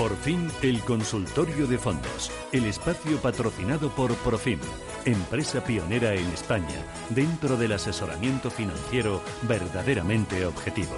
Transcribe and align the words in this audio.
Por 0.00 0.16
fin, 0.16 0.48
el 0.62 0.80
consultorio 0.80 1.66
de 1.66 1.76
fondos, 1.76 2.32
el 2.52 2.64
espacio 2.64 3.18
patrocinado 3.18 3.90
por 3.90 4.14
Profim, 4.14 4.58
empresa 5.04 5.62
pionera 5.62 6.14
en 6.14 6.26
España 6.28 6.86
dentro 7.10 7.58
del 7.58 7.72
asesoramiento 7.72 8.50
financiero 8.50 9.20
verdaderamente 9.42 10.46
objetivo. 10.46 10.96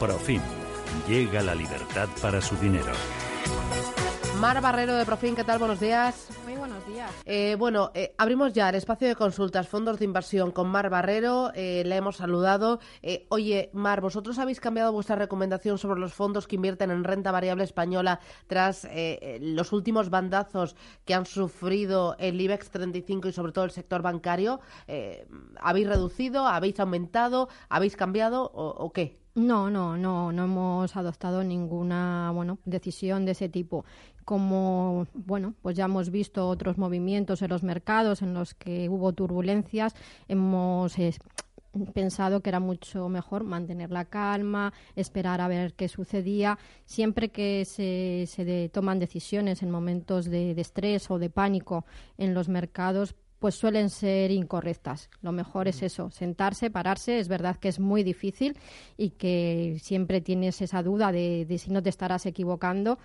Profim, 0.00 0.42
llega 1.06 1.42
la 1.42 1.54
libertad 1.54 2.08
para 2.20 2.40
su 2.40 2.56
dinero. 2.56 2.92
Mar 4.40 4.62
Barrero 4.62 4.94
de 4.94 5.04
Profim, 5.04 5.34
¿qué 5.34 5.44
tal? 5.44 5.58
Buenos 5.58 5.80
días. 5.80 6.28
Muy 6.46 6.56
buenos 6.56 6.86
días. 6.86 7.10
Eh, 7.26 7.56
bueno, 7.58 7.90
eh, 7.92 8.14
abrimos 8.16 8.54
ya 8.54 8.70
el 8.70 8.74
espacio 8.74 9.06
de 9.06 9.14
consultas, 9.14 9.68
fondos 9.68 9.98
de 9.98 10.06
inversión 10.06 10.50
con 10.50 10.66
Mar 10.66 10.88
Barrero. 10.88 11.52
Eh, 11.54 11.82
le 11.84 11.96
hemos 11.96 12.16
saludado. 12.16 12.80
Eh, 13.02 13.26
oye, 13.28 13.68
Mar, 13.74 14.00
¿vosotros 14.00 14.38
habéis 14.38 14.58
cambiado 14.58 14.92
vuestra 14.94 15.14
recomendación 15.14 15.76
sobre 15.76 16.00
los 16.00 16.14
fondos 16.14 16.46
que 16.46 16.56
invierten 16.56 16.90
en 16.90 17.04
renta 17.04 17.32
variable 17.32 17.64
española 17.64 18.18
tras 18.46 18.86
eh, 18.86 19.38
los 19.42 19.74
últimos 19.74 20.08
bandazos 20.08 20.74
que 21.04 21.12
han 21.12 21.26
sufrido 21.26 22.16
el 22.18 22.40
IBEX 22.40 22.70
35 22.70 23.28
y 23.28 23.32
sobre 23.32 23.52
todo 23.52 23.66
el 23.66 23.72
sector 23.72 24.00
bancario? 24.00 24.60
¿Habéis 25.60 25.86
reducido? 25.86 26.46
¿Habéis 26.46 26.80
aumentado? 26.80 27.50
¿Habéis 27.68 27.94
cambiado 27.94 28.44
o, 28.54 28.68
o 28.68 28.90
qué? 28.90 29.19
No, 29.34 29.70
no, 29.70 29.96
no, 29.96 30.32
no 30.32 30.44
hemos 30.44 30.96
adoptado 30.96 31.44
ninguna 31.44 32.32
bueno, 32.34 32.58
decisión 32.64 33.24
de 33.24 33.32
ese 33.32 33.48
tipo. 33.48 33.84
Como 34.24 35.06
bueno, 35.14 35.54
pues 35.62 35.76
ya 35.76 35.84
hemos 35.84 36.10
visto 36.10 36.48
otros 36.48 36.78
movimientos 36.78 37.40
en 37.42 37.50
los 37.50 37.62
mercados 37.62 38.22
en 38.22 38.34
los 38.34 38.54
que 38.54 38.88
hubo 38.88 39.12
turbulencias, 39.12 39.94
hemos 40.26 40.98
eh, 40.98 41.14
pensado 41.94 42.40
que 42.40 42.50
era 42.50 42.58
mucho 42.58 43.08
mejor 43.08 43.44
mantener 43.44 43.92
la 43.92 44.04
calma, 44.04 44.72
esperar 44.96 45.40
a 45.40 45.48
ver 45.48 45.74
qué 45.74 45.88
sucedía. 45.88 46.58
Siempre 46.84 47.28
que 47.28 47.64
se, 47.64 48.24
se 48.26 48.68
toman 48.70 48.98
decisiones 48.98 49.62
en 49.62 49.70
momentos 49.70 50.26
de 50.26 50.60
estrés 50.60 51.08
o 51.10 51.20
de 51.20 51.30
pánico 51.30 51.84
en 52.18 52.34
los 52.34 52.48
mercados, 52.48 53.14
pues 53.40 53.56
suelen 53.56 53.90
ser 53.90 54.30
incorrectas. 54.30 55.10
Lo 55.22 55.32
mejor 55.32 55.66
es 55.66 55.82
eso, 55.82 56.10
sentarse, 56.10 56.70
pararse. 56.70 57.18
Es 57.18 57.26
verdad 57.26 57.56
que 57.56 57.68
es 57.68 57.80
muy 57.80 58.04
difícil 58.04 58.56
y 58.96 59.10
que 59.10 59.78
siempre 59.82 60.20
tienes 60.20 60.60
esa 60.60 60.82
duda 60.82 61.10
de, 61.10 61.46
de 61.46 61.58
si 61.58 61.70
no 61.70 61.82
te 61.82 61.88
estarás 61.88 62.26
equivocando, 62.26 62.98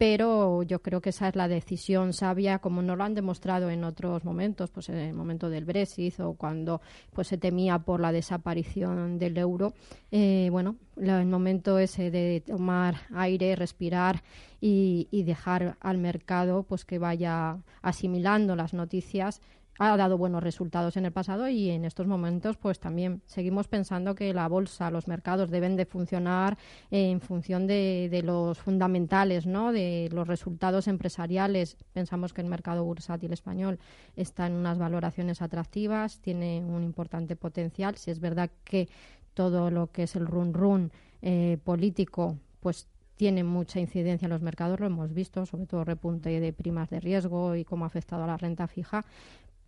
pero 0.00 0.62
yo 0.62 0.80
creo 0.80 1.02
que 1.02 1.10
esa 1.10 1.28
es 1.28 1.36
la 1.36 1.46
decisión 1.46 2.14
sabia, 2.14 2.60
como 2.60 2.80
no 2.80 2.96
lo 2.96 3.04
han 3.04 3.14
demostrado 3.14 3.68
en 3.68 3.84
otros 3.84 4.24
momentos, 4.24 4.70
pues 4.70 4.88
en 4.88 4.96
el 4.96 5.12
momento 5.12 5.50
del 5.50 5.66
Brexit 5.66 6.18
o 6.20 6.32
cuando 6.32 6.80
pues 7.12 7.28
se 7.28 7.36
temía 7.36 7.80
por 7.80 8.00
la 8.00 8.10
desaparición 8.10 9.18
del 9.18 9.36
euro. 9.36 9.74
Eh, 10.10 10.48
bueno, 10.50 10.76
el 10.96 11.26
momento 11.26 11.78
ese 11.78 12.10
de 12.10 12.42
tomar 12.46 12.94
aire, 13.14 13.54
respirar 13.56 14.22
y, 14.58 15.06
y 15.10 15.24
dejar 15.24 15.76
al 15.80 15.98
mercado 15.98 16.62
pues 16.62 16.86
que 16.86 16.98
vaya 16.98 17.58
asimilando 17.82 18.56
las 18.56 18.72
noticias 18.72 19.42
ha 19.82 19.96
dado 19.96 20.18
buenos 20.18 20.42
resultados 20.42 20.98
en 20.98 21.06
el 21.06 21.12
pasado 21.12 21.48
y 21.48 21.70
en 21.70 21.86
estos 21.86 22.06
momentos 22.06 22.58
pues 22.58 22.78
también 22.78 23.22
seguimos 23.24 23.66
pensando 23.66 24.14
que 24.14 24.34
la 24.34 24.46
bolsa, 24.46 24.90
los 24.90 25.08
mercados 25.08 25.50
deben 25.50 25.74
de 25.76 25.86
funcionar 25.86 26.58
en 26.90 27.22
función 27.22 27.66
de, 27.66 28.20
los 28.22 28.58
fundamentales, 28.58 29.46
¿no? 29.46 29.72
de 29.72 30.10
los 30.12 30.28
resultados 30.28 30.86
empresariales. 30.86 31.78
Pensamos 31.94 32.34
que 32.34 32.42
el 32.42 32.48
mercado 32.48 32.84
bursátil 32.84 33.32
español 33.32 33.78
está 34.16 34.46
en 34.46 34.52
unas 34.52 34.76
valoraciones 34.76 35.40
atractivas, 35.40 36.18
tiene 36.18 36.62
un 36.62 36.84
importante 36.84 37.34
potencial. 37.34 37.96
Si 37.96 38.10
es 38.10 38.20
verdad 38.20 38.50
que 38.64 38.88
todo 39.32 39.70
lo 39.70 39.86
que 39.86 40.02
es 40.02 40.14
el 40.14 40.26
run 40.26 40.52
run 40.52 40.92
eh, 41.22 41.56
político 41.64 42.36
pues 42.60 42.86
tiene 43.20 43.44
mucha 43.44 43.78
incidencia 43.78 44.24
en 44.24 44.30
los 44.30 44.40
mercados, 44.40 44.80
lo 44.80 44.86
hemos 44.86 45.12
visto, 45.12 45.44
sobre 45.44 45.66
todo 45.66 45.84
repunte 45.84 46.40
de 46.40 46.54
primas 46.54 46.88
de 46.88 47.00
riesgo 47.00 47.54
y 47.54 47.66
cómo 47.66 47.84
ha 47.84 47.88
afectado 47.88 48.24
a 48.24 48.26
la 48.26 48.38
renta 48.38 48.66
fija, 48.66 49.04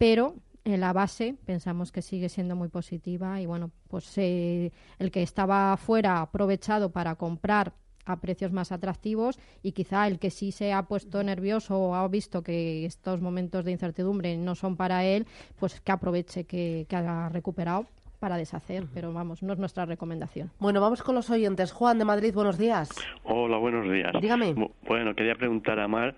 pero 0.02 0.34
en 0.64 0.80
la 0.80 0.92
base 0.92 1.36
pensamos 1.46 1.92
que 1.92 2.02
sigue 2.02 2.28
siendo 2.28 2.56
muy 2.56 2.66
positiva 2.68 3.40
y 3.40 3.46
bueno, 3.46 3.70
pues 3.88 4.12
eh, 4.18 4.72
el 4.98 5.12
que 5.12 5.22
estaba 5.22 5.76
fuera 5.76 6.16
ha 6.16 6.22
aprovechado 6.22 6.90
para 6.90 7.14
comprar 7.14 7.72
a 8.04 8.16
precios 8.20 8.50
más 8.50 8.72
atractivos 8.72 9.38
y 9.62 9.70
quizá 9.70 10.08
el 10.08 10.18
que 10.18 10.30
sí 10.30 10.50
se 10.50 10.72
ha 10.72 10.82
puesto 10.88 11.22
nervioso 11.22 11.78
o 11.78 11.94
ha 11.94 12.08
visto 12.08 12.42
que 12.42 12.84
estos 12.84 13.20
momentos 13.20 13.64
de 13.64 13.70
incertidumbre 13.70 14.36
no 14.36 14.56
son 14.56 14.76
para 14.76 15.04
él, 15.04 15.24
pues 15.60 15.80
que 15.80 15.92
aproveche 15.92 16.42
que, 16.46 16.84
que 16.88 16.96
ha 16.96 17.28
recuperado 17.28 17.86
para 18.18 18.36
deshacer, 18.36 18.86
pero 18.94 19.12
vamos, 19.12 19.42
no 19.42 19.52
es 19.52 19.58
nuestra 19.58 19.84
recomendación. 19.84 20.50
Bueno, 20.60 20.80
vamos 20.80 21.02
con 21.02 21.16
los 21.16 21.28
oyentes. 21.30 21.72
Juan 21.72 21.98
de 21.98 22.04
Madrid, 22.04 22.32
buenos 22.32 22.56
días. 22.56 22.88
Hola, 23.24 23.56
buenos 23.58 23.90
días. 23.90 24.12
Dígame. 24.20 24.54
Bu- 24.54 24.70
Bueno, 24.86 25.12
quería 25.16 25.34
preguntar 25.34 25.80
a 25.80 25.88
Mar 25.88 26.14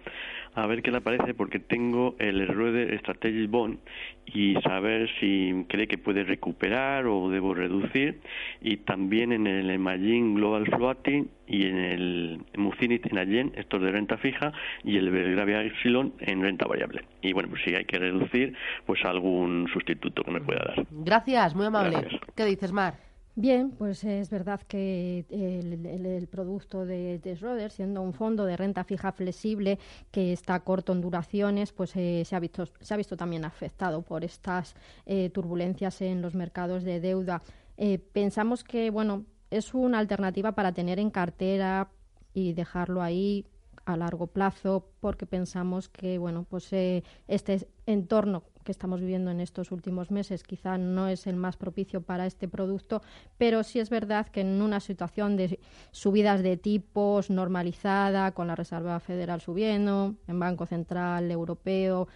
a 0.55 0.67
ver 0.67 0.83
qué 0.83 0.91
le 0.91 1.01
parece 1.01 1.35
porque 1.35 1.59
tengo 1.59 2.15
el 2.19 2.47
Schroeder 2.47 2.99
Strategic 3.01 3.51
Bond 3.51 3.79
y 4.27 4.55
saber 4.63 5.11
si 5.21 5.65
cree 5.69 5.87
que 5.89 5.99
puede 5.99 6.25
recuperar 6.25 7.07
o 7.07 7.29
debo 7.29 7.55
reducir 7.55 8.21
y 8.61 8.79
también 8.79 9.33
en 9.33 9.47
el 9.47 9.71
Emagin 9.71 10.35
Global 10.35 10.67
Floating 10.67 11.29
y 11.47 11.67
en 11.67 11.77
el 11.77 12.41
Mucinit 12.57 13.07
en 13.07 13.19
Allen, 13.19 13.53
estos 13.57 13.83
de 13.83 13.91
renta 13.91 14.17
fija 14.17 14.53
y 14.83 14.97
el 14.97 15.11
Belgravia 15.11 15.63
Epsilon 15.63 16.15
en 16.21 16.43
renta 16.43 16.67
variable. 16.67 17.05
Y 17.21 17.33
bueno, 17.33 17.51
pues 17.51 17.63
si 17.65 17.75
hay 17.75 17.85
que 17.85 17.99
reducir, 17.99 18.55
pues 18.87 19.05
algún 19.05 19.69
sustituto 19.73 20.23
que 20.23 20.31
me 20.31 20.41
pueda 20.41 20.65
dar. 20.65 20.87
Gracias, 20.91 21.55
muy 21.55 21.67
amable. 21.67 21.99
Gracias. 22.01 22.21
¿Qué 22.35 22.45
dices, 22.45 22.73
Mar? 22.73 23.14
Bien, 23.37 23.73
pues 23.73 24.05
es 24.05 24.31
verdad 24.31 24.61
que 24.61 25.27
el, 25.29 26.29
producto 26.29 26.87
de, 26.87 27.19
de 27.19 27.35
Schroeder, 27.35 27.73
siendo 27.73 28.01
un 28.01 28.13
fondo 28.13 28.45
de 28.45 28.57
renta 28.57 28.85
fija 28.85 29.11
flexible 29.11 29.81
que 30.13 30.33
está 30.33 30.61
corto 30.61 30.93
en 30.93 31.01
duraciones, 31.01 31.73
pues 31.73 31.97
eh, 31.97 32.23
se, 32.25 32.37
ha 32.37 32.39
visto, 32.39 32.67
se 32.81 32.95
ha 32.95 32.97
visto 32.97 33.17
también 33.17 33.45
afectado 33.45 34.03
por 34.03 34.23
estas 34.23 34.77
eh, 35.05 35.31
turbulencias 35.31 36.01
en 36.01 36.23
los 36.23 36.37
mercados 36.37 36.85
de 36.85 37.01
deuda. 37.01 37.43
Eh, 37.77 37.99
pensamos 37.99 38.63
que, 38.63 38.91
bueno, 38.91 39.25
es 39.51 39.75
una 39.75 39.99
alternativa 39.99 40.53
para 40.53 40.71
tener 40.71 41.01
en 41.01 41.11
cartera 41.11 41.91
y 42.35 42.53
dejarlo 42.53 43.03
ahí 43.03 43.47
a 43.85 43.97
largo 43.97 44.27
plazo 44.27 44.89
porque 45.01 45.27
pensamos 45.27 45.89
que 45.89 46.19
bueno 46.19 46.47
pues 46.49 46.73
eh, 46.73 47.03
este 47.29 47.69
entorno 47.87 48.45
que 48.65 48.73
estamos 48.73 49.01
viviendo 49.01 49.31
en 49.31 49.41
estos 49.41 49.71
últimos 49.71 50.11
meses 50.11 50.43
quizá 50.43 50.79
no 50.79 51.07
es 51.09 51.27
el 51.27 51.37
más 51.37 51.57
propicio 51.57 52.01
para 52.01 52.27
este 52.27 52.49
producto, 52.49 53.03
pero 53.37 53.63
sí 53.63 53.79
es 53.79 53.91
verdad 53.91 54.27
que 54.29 54.41
en 54.41 54.63
una 54.63 54.81
situación 54.81 55.37
de 55.37 55.61
subidas 55.91 56.43
de 56.43 56.57
tipos 56.57 57.29
normalizada, 57.31 58.33
con 58.33 58.47
la 58.47 58.57
Reserva 58.57 58.99
Federal 59.01 59.41
subiendo, 59.43 60.15
el 60.27 60.39
Banco 60.39 60.67
Central 60.67 61.31
Europeo 61.31 62.09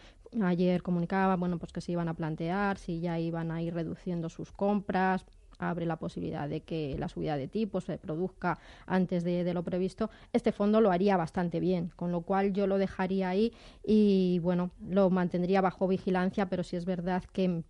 ayer 0.42 0.82
comunicaba 0.82 1.36
bueno 1.36 1.58
pues 1.58 1.72
que 1.72 1.80
se 1.80 1.92
iban 1.92 2.08
a 2.08 2.14
plantear 2.14 2.78
si 2.78 3.00
ya 3.00 3.18
iban 3.18 3.50
a 3.50 3.62
ir 3.62 3.74
reduciendo 3.74 4.28
sus 4.28 4.52
compras 4.52 5.24
abre 5.58 5.86
la 5.86 5.96
posibilidad 5.96 6.48
de 6.48 6.62
que 6.62 6.96
la 6.98 7.08
subida 7.08 7.36
de 7.36 7.48
tipos 7.48 7.84
se 7.84 7.98
produzca 7.98 8.58
antes 8.86 9.24
de, 9.24 9.52
lo 9.52 9.62
previsto, 9.62 10.10
este 10.32 10.52
fondo 10.52 10.80
lo 10.80 10.90
haría 10.90 11.16
bastante 11.16 11.60
bien, 11.60 11.92
con 11.96 12.12
lo 12.12 12.22
cual 12.22 12.52
yo 12.52 12.66
lo 12.66 12.78
dejaría 12.78 13.28
ahí 13.28 13.52
y 13.84 14.38
bueno, 14.40 14.70
lo 14.88 15.10
mantendría 15.10 15.60
bajo 15.60 15.88
vigilancia, 15.88 16.48
pero 16.48 16.62
sí 16.62 16.76
es 16.76 16.84
verdad 16.84 17.24
que 17.32 17.44
en 17.44 17.64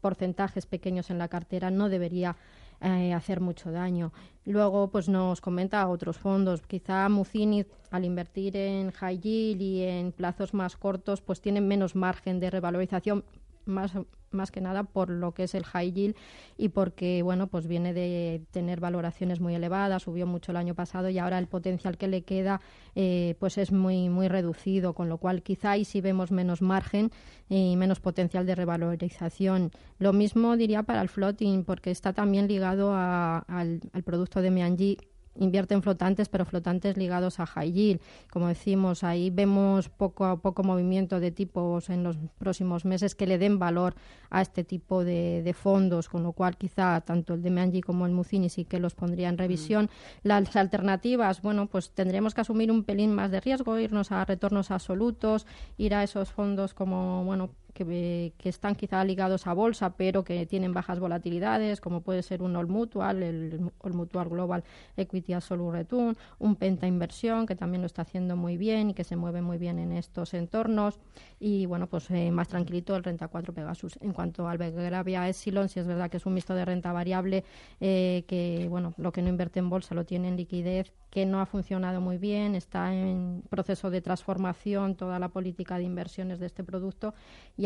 porcentajes 0.00 0.66
pequeños 0.66 1.10
en 1.10 1.18
la 1.18 1.28
cartera 1.28 1.70
no 1.70 1.88
debería 1.88 2.36
eh, 2.80 3.12
hacer 3.14 3.40
mucho 3.40 3.70
daño. 3.70 4.12
Luego, 4.44 4.88
pues 4.90 5.08
nos 5.08 5.40
comenta 5.40 5.86
otros 5.86 6.18
fondos. 6.18 6.62
Quizá 6.62 7.08
Mucinit, 7.08 7.68
al 7.92 8.04
invertir 8.04 8.56
en 8.56 8.90
high 8.90 9.20
y 9.22 9.82
en 9.82 10.10
plazos 10.10 10.52
más 10.52 10.76
cortos, 10.76 11.22
pues 11.22 11.40
tiene 11.40 11.60
menos 11.60 11.94
margen 11.94 12.40
de 12.40 12.50
revalorización, 12.50 13.24
más 13.64 13.92
más 14.32 14.50
que 14.50 14.60
nada 14.60 14.84
por 14.84 15.10
lo 15.10 15.32
que 15.32 15.44
es 15.44 15.54
el 15.54 15.64
high 15.64 15.92
yield 15.92 16.16
y 16.56 16.70
porque 16.70 17.22
bueno 17.22 17.48
pues 17.48 17.66
viene 17.66 17.92
de 17.92 18.42
tener 18.50 18.80
valoraciones 18.80 19.40
muy 19.40 19.54
elevadas 19.54 20.02
subió 20.02 20.26
mucho 20.26 20.52
el 20.52 20.56
año 20.56 20.74
pasado 20.74 21.08
y 21.08 21.18
ahora 21.18 21.38
el 21.38 21.46
potencial 21.46 21.98
que 21.98 22.08
le 22.08 22.22
queda 22.22 22.60
eh, 22.94 23.34
pues 23.38 23.58
es 23.58 23.72
muy 23.72 24.08
muy 24.08 24.28
reducido 24.28 24.94
con 24.94 25.08
lo 25.08 25.18
cual 25.18 25.42
quizá 25.42 25.72
ahí 25.72 25.84
sí 25.84 26.00
vemos 26.00 26.30
menos 26.30 26.62
margen 26.62 27.10
y 27.48 27.76
menos 27.76 28.00
potencial 28.00 28.46
de 28.46 28.54
revalorización. 28.54 29.72
Lo 29.98 30.12
mismo 30.12 30.56
diría 30.56 30.84
para 30.84 31.02
el 31.02 31.08
floating 31.10 31.64
porque 31.64 31.90
está 31.90 32.12
también 32.14 32.48
ligado 32.48 32.94
al 32.94 33.80
producto 34.04 34.40
de 34.40 34.50
Meanji 34.50 34.98
invierte 35.36 35.74
en 35.74 35.82
flotantes, 35.82 36.28
pero 36.28 36.44
flotantes 36.44 36.96
ligados 36.96 37.40
a 37.40 37.46
high 37.46 37.72
yield. 37.72 38.00
Como 38.30 38.48
decimos, 38.48 39.04
ahí 39.04 39.30
vemos 39.30 39.88
poco 39.88 40.24
a 40.24 40.40
poco 40.40 40.62
movimiento 40.62 41.20
de 41.20 41.30
tipos 41.30 41.90
en 41.90 42.02
los 42.02 42.16
próximos 42.38 42.84
meses 42.84 43.14
que 43.14 43.26
le 43.26 43.38
den 43.38 43.58
valor 43.58 43.94
a 44.30 44.42
este 44.42 44.64
tipo 44.64 45.04
de, 45.04 45.42
de 45.42 45.54
fondos, 45.54 46.08
con 46.08 46.22
lo 46.22 46.32
cual 46.32 46.56
quizá 46.56 47.00
tanto 47.00 47.34
el 47.34 47.42
de 47.42 47.50
Meanji 47.50 47.80
como 47.80 48.06
el 48.06 48.12
Mucini 48.12 48.48
sí 48.48 48.64
que 48.64 48.78
los 48.78 48.94
pondría 48.94 49.28
en 49.28 49.38
revisión. 49.38 49.86
Mm. 49.86 50.28
Las 50.28 50.56
alternativas, 50.56 51.42
bueno, 51.42 51.66
pues 51.66 51.90
tendremos 51.90 52.34
que 52.34 52.40
asumir 52.42 52.70
un 52.70 52.84
pelín 52.84 53.12
más 53.12 53.30
de 53.30 53.40
riesgo, 53.40 53.78
irnos 53.78 54.12
a 54.12 54.24
retornos 54.24 54.70
absolutos, 54.70 55.46
ir 55.76 55.94
a 55.94 56.02
esos 56.02 56.30
fondos 56.30 56.74
como, 56.74 57.24
bueno, 57.24 57.50
que, 57.72 58.32
están 58.44 58.74
quizá 58.74 59.04
ligados 59.04 59.46
a 59.46 59.52
bolsa, 59.52 59.96
pero 59.96 60.24
que 60.24 60.46
tienen 60.46 60.72
bajas 60.72 61.00
volatilidades, 61.00 61.80
como 61.80 62.02
puede 62.02 62.22
ser 62.22 62.42
un 62.42 62.56
All 62.56 62.66
Mutual, 62.66 63.22
el 63.22 63.72
All 63.78 63.94
Mutual 63.94 64.28
Global 64.28 64.64
Equity 64.96 65.32
Absolute 65.32 65.78
Return, 65.78 66.16
un 66.38 66.56
Penta 66.56 66.86
Inversión, 66.86 67.46
que 67.46 67.56
también 67.56 67.82
lo 67.82 67.86
está 67.86 68.02
haciendo 68.02 68.36
muy 68.36 68.56
bien 68.56 68.90
y 68.90 68.94
que 68.94 69.04
se 69.04 69.16
mueve 69.16 69.42
muy 69.42 69.58
bien 69.58 69.78
en 69.78 69.92
estos 69.92 70.34
entornos. 70.34 70.98
Y 71.40 71.66
bueno, 71.66 71.86
pues 71.86 72.10
eh, 72.10 72.30
más 72.30 72.48
tranquilito 72.48 72.94
el 72.94 73.04
Renta 73.04 73.28
4 73.28 73.52
Pegasus. 73.52 73.98
En 74.00 74.12
cuanto 74.12 74.48
al 74.48 74.58
Belgravia 74.58 75.28
Epsilon, 75.28 75.68
si 75.68 75.80
es 75.80 75.86
verdad 75.86 76.10
que 76.10 76.18
es 76.18 76.26
un 76.26 76.34
mixto 76.34 76.54
de 76.54 76.64
renta 76.64 76.92
variable, 76.92 77.44
eh, 77.80 78.24
que 78.26 78.66
bueno, 78.68 78.94
lo 78.96 79.12
que 79.12 79.22
no 79.22 79.28
invierte 79.28 79.58
en 79.58 79.70
bolsa 79.70 79.94
lo 79.94 80.04
tiene 80.04 80.28
en 80.28 80.36
liquidez, 80.36 80.92
que 81.10 81.26
no 81.26 81.40
ha 81.40 81.46
funcionado 81.46 82.00
muy 82.00 82.16
bien, 82.16 82.54
está 82.54 82.94
en 82.94 83.42
proceso 83.50 83.90
de 83.90 84.00
transformación 84.00 84.96
toda 84.96 85.18
la 85.18 85.28
política 85.28 85.76
de 85.76 85.84
inversiones 85.84 86.40
de 86.40 86.46
este 86.46 86.64
producto 86.64 87.14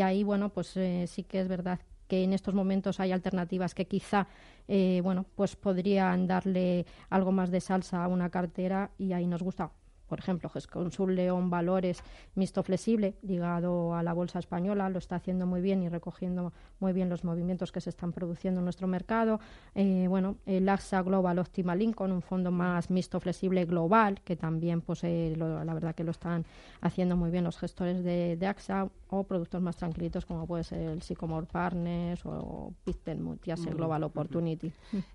ahí, 0.01 0.23
bueno, 0.23 0.49
pues 0.49 0.75
eh, 0.77 1.05
sí 1.07 1.23
que 1.23 1.39
es 1.39 1.47
verdad 1.47 1.79
que 2.07 2.23
en 2.23 2.33
estos 2.33 2.53
momentos 2.53 2.99
hay 2.99 3.11
alternativas 3.11 3.75
que 3.75 3.85
quizá 3.85 4.27
eh, 4.67 5.01
bueno 5.03 5.25
pues 5.35 5.55
podrían 5.55 6.27
darle 6.27 6.85
algo 7.09 7.31
más 7.31 7.51
de 7.51 7.61
salsa 7.61 8.03
a 8.03 8.07
una 8.07 8.29
cartera 8.29 8.91
y 8.97 9.13
ahí 9.13 9.27
nos 9.27 9.43
gusta 9.43 9.71
por 10.07 10.19
ejemplo, 10.19 10.51
Consul 10.71 11.15
León 11.15 11.49
Valores 11.49 12.03
mixto 12.35 12.63
flexible 12.63 13.15
ligado 13.21 13.93
a 13.93 14.03
la 14.03 14.13
bolsa 14.13 14.39
española, 14.39 14.89
lo 14.89 14.99
está 14.99 15.15
haciendo 15.15 15.45
muy 15.45 15.61
bien 15.61 15.83
y 15.83 15.89
recogiendo 15.89 16.53
muy 16.79 16.93
bien 16.93 17.09
los 17.09 17.23
movimientos 17.23 17.71
que 17.71 17.81
se 17.81 17.89
están 17.89 18.11
produciendo 18.13 18.59
en 18.59 18.65
nuestro 18.65 18.87
mercado. 18.87 19.39
Eh, 19.75 20.05
bueno, 20.07 20.37
el 20.45 20.67
AXA 20.69 21.01
Global 21.01 21.39
Optimal 21.39 21.81
Income, 21.81 22.13
un 22.13 22.21
fondo 22.21 22.51
más 22.51 22.89
mixto 22.89 23.19
flexible 23.19 23.65
global, 23.65 24.21
que 24.23 24.35
también, 24.35 24.81
pues, 24.81 25.03
eh, 25.03 25.33
la 25.37 25.73
verdad 25.73 25.95
que 25.95 26.03
lo 26.03 26.11
están 26.11 26.45
haciendo 26.81 27.15
muy 27.15 27.29
bien 27.29 27.43
los 27.43 27.57
gestores 27.57 28.03
de, 28.03 28.37
AXA, 28.47 28.89
o 29.09 29.23
productos 29.23 29.61
más 29.61 29.77
tranquilitos 29.77 30.25
como 30.25 30.45
puede 30.45 30.63
ser 30.63 30.81
el 30.81 31.01
Sycomore 31.01 31.45
Partners 31.45 32.25
o 32.25 32.73
Pictet 32.83 33.17
Multias, 33.17 33.65
el 33.65 33.75
Global 33.75 34.03
Opportunity. 34.03 34.71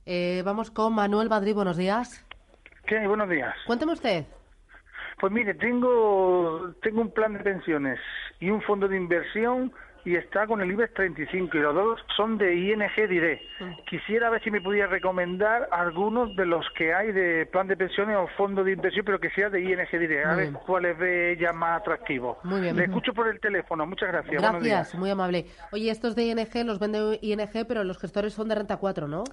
Eh, 0.07 0.43
vamos 0.45 0.71
con 0.71 0.95
Manuel 0.95 1.29
Madrid, 1.29 1.55
buenos 1.55 1.77
días. 1.77 2.25
¿Qué? 2.87 3.07
Buenos 3.07 3.29
días. 3.29 3.55
Cuénteme 3.67 3.93
usted. 3.93 4.27
Pues 5.21 5.33
mire, 5.33 5.55
tengo, 5.55 6.73
tengo 6.83 7.01
un 7.01 7.11
plan 7.13 7.35
de 7.35 7.41
pensiones 7.41 7.99
y 8.41 8.51
un 8.51 8.63
fondo 8.63 8.89
de 8.89 8.97
inversión 8.97 9.73
y 10.05 10.17
está 10.17 10.47
con 10.47 10.61
el 10.61 10.71
IBEX 10.71 10.95
35 10.95 11.57
y 11.57 11.61
los 11.61 11.75
dos 11.75 12.01
son 12.17 12.37
de 12.39 12.55
ING 12.57 13.09
Direct. 13.09 13.43
Quisiera 13.89 14.31
ver 14.31 14.43
si 14.43 14.51
me 14.51 14.61
pudiera 14.61 14.89
recomendar 14.89 15.69
algunos 15.71 16.35
de 16.35 16.47
los 16.47 16.67
que 16.77 16.93
hay 16.93 17.13
de 17.13 17.47
plan 17.47 17.69
de 17.69 17.77
pensiones 17.77 18.17
o 18.17 18.27
fondo 18.37 18.65
de 18.65 18.73
inversión, 18.73 19.05
pero 19.05 19.21
que 19.21 19.31
sea 19.31 19.49
de 19.49 19.61
ING 19.61 19.89
Direct. 19.91 20.27
a 20.27 20.35
ver 20.35 20.53
cuál 20.67 20.93
ve 20.95 21.33
ella 21.33 21.53
más 21.53 21.81
atractivo. 21.81 22.39
Muy 22.43 22.61
bien. 22.61 22.77
Le 22.77 22.85
escucho 22.85 23.13
por 23.13 23.29
el 23.29 23.39
teléfono. 23.39 23.87
Muchas 23.87 24.09
gracias. 24.09 24.43
Gracias, 24.43 24.95
muy 24.95 25.11
amable. 25.11 25.47
Oye, 25.71 25.91
estos 25.91 26.17
de 26.17 26.25
ING 26.25 26.67
los 26.67 26.79
vende 26.79 27.19
ING, 27.23 27.67
pero 27.69 27.85
los 27.85 27.99
gestores 27.99 28.33
son 28.33 28.49
de 28.49 28.57
Renta 28.57 28.79
4, 28.79 29.07
¿no? 29.07 29.25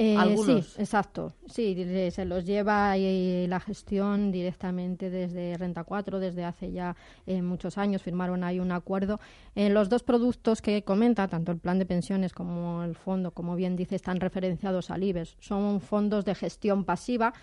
Eh, 0.00 0.16
sí, 0.46 0.64
exacto. 0.78 1.32
Sí, 1.46 2.10
se 2.12 2.24
los 2.24 2.46
lleva 2.46 2.96
la 2.96 3.58
gestión 3.58 4.30
directamente 4.30 5.10
desde 5.10 5.56
Renta 5.58 5.82
4, 5.82 6.20
desde 6.20 6.44
hace 6.44 6.70
ya 6.70 6.94
eh, 7.26 7.42
muchos 7.42 7.78
años. 7.78 8.02
Firmaron 8.02 8.44
ahí 8.44 8.60
un 8.60 8.70
acuerdo. 8.70 9.18
En 9.56 9.74
los 9.74 9.88
dos 9.88 10.04
productos 10.04 10.62
que 10.62 10.84
comenta, 10.84 11.26
tanto 11.26 11.50
el 11.50 11.58
plan 11.58 11.80
de 11.80 11.84
pensiones 11.84 12.32
como 12.32 12.84
el 12.84 12.94
fondo, 12.94 13.32
como 13.32 13.56
bien 13.56 13.74
dice, 13.74 13.96
están 13.96 14.20
referenciados 14.20 14.92
al 14.92 15.02
IBEX. 15.02 15.36
Son 15.40 15.80
fondos 15.80 16.24
de 16.24 16.36
gestión 16.36 16.84
pasiva 16.84 17.34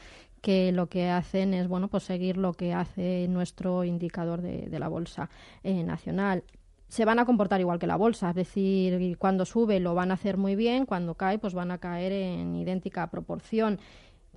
que 0.42 0.72
lo 0.72 0.88
que 0.88 1.10
hacen 1.10 1.54
es 1.54 1.68
bueno 1.68 1.90
pues 1.90 2.04
seguir 2.04 2.38
lo 2.38 2.54
que 2.54 2.74
hace 2.74 3.28
nuestro 3.28 3.84
indicador 3.84 4.42
de, 4.42 4.80
la 4.80 4.88
bolsa 4.88 5.30
eh, 5.64 5.84
nacional 5.84 6.44
se 6.88 7.06
van 7.06 7.20
a 7.20 7.26
comportar 7.26 7.60
igual 7.60 7.80
que 7.80 7.88
la 7.88 7.96
bolsa, 7.96 8.30
es 8.30 8.36
decir, 8.36 9.18
cuando 9.18 9.46
sube 9.46 9.80
lo 9.80 9.96
van 9.96 10.12
a 10.12 10.16
hacer 10.16 10.38
muy 10.38 10.56
bien, 10.56 10.86
cuando 10.86 11.16
cae 11.16 11.40
pues 11.40 11.54
van 11.54 11.72
a 11.72 11.80
caer 11.80 12.12
en 12.12 12.56
idéntica 12.56 13.10
proporción. 13.10 13.80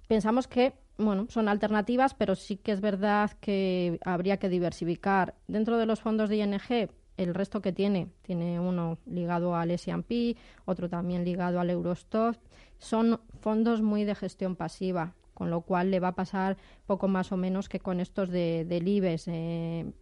Pensamos 0.06 0.48
que 0.48 0.72
bueno, 0.98 1.26
son 1.28 1.48
alternativas, 1.48 2.14
pero 2.14 2.34
sí 2.34 2.56
que 2.56 2.72
es 2.72 2.80
verdad 2.80 3.30
que 3.40 4.00
habría 4.04 4.38
que 4.38 4.48
diversificar. 4.48 5.34
Dentro 5.46 5.78
de 5.78 5.86
los 5.86 6.00
fondos 6.00 6.28
de 6.28 6.38
ING, 6.38 6.90
el 7.16 7.34
resto 7.34 7.62
que 7.62 7.72
tiene, 7.72 8.08
tiene 8.22 8.58
uno 8.58 8.98
ligado 9.06 9.54
al 9.54 9.70
S&P, 9.70 10.36
otro 10.64 10.88
también 10.88 11.24
ligado 11.24 11.60
al 11.60 11.70
Eurostock, 11.70 12.36
son 12.78 13.20
fondos 13.40 13.80
muy 13.80 14.04
de 14.04 14.16
gestión 14.16 14.56
pasiva, 14.56 15.14
con 15.34 15.50
lo 15.50 15.60
cual 15.60 15.92
le 15.92 16.00
va 16.00 16.08
a 16.08 16.14
pasar 16.16 16.56
poco 16.86 17.06
más 17.06 17.30
o 17.30 17.36
menos 17.36 17.68
que 17.68 17.78
con 17.78 18.00
estos 18.00 18.28
de, 18.28 18.64
del 18.64 18.88
IBEX, 18.88 19.28
eh, 19.28 19.92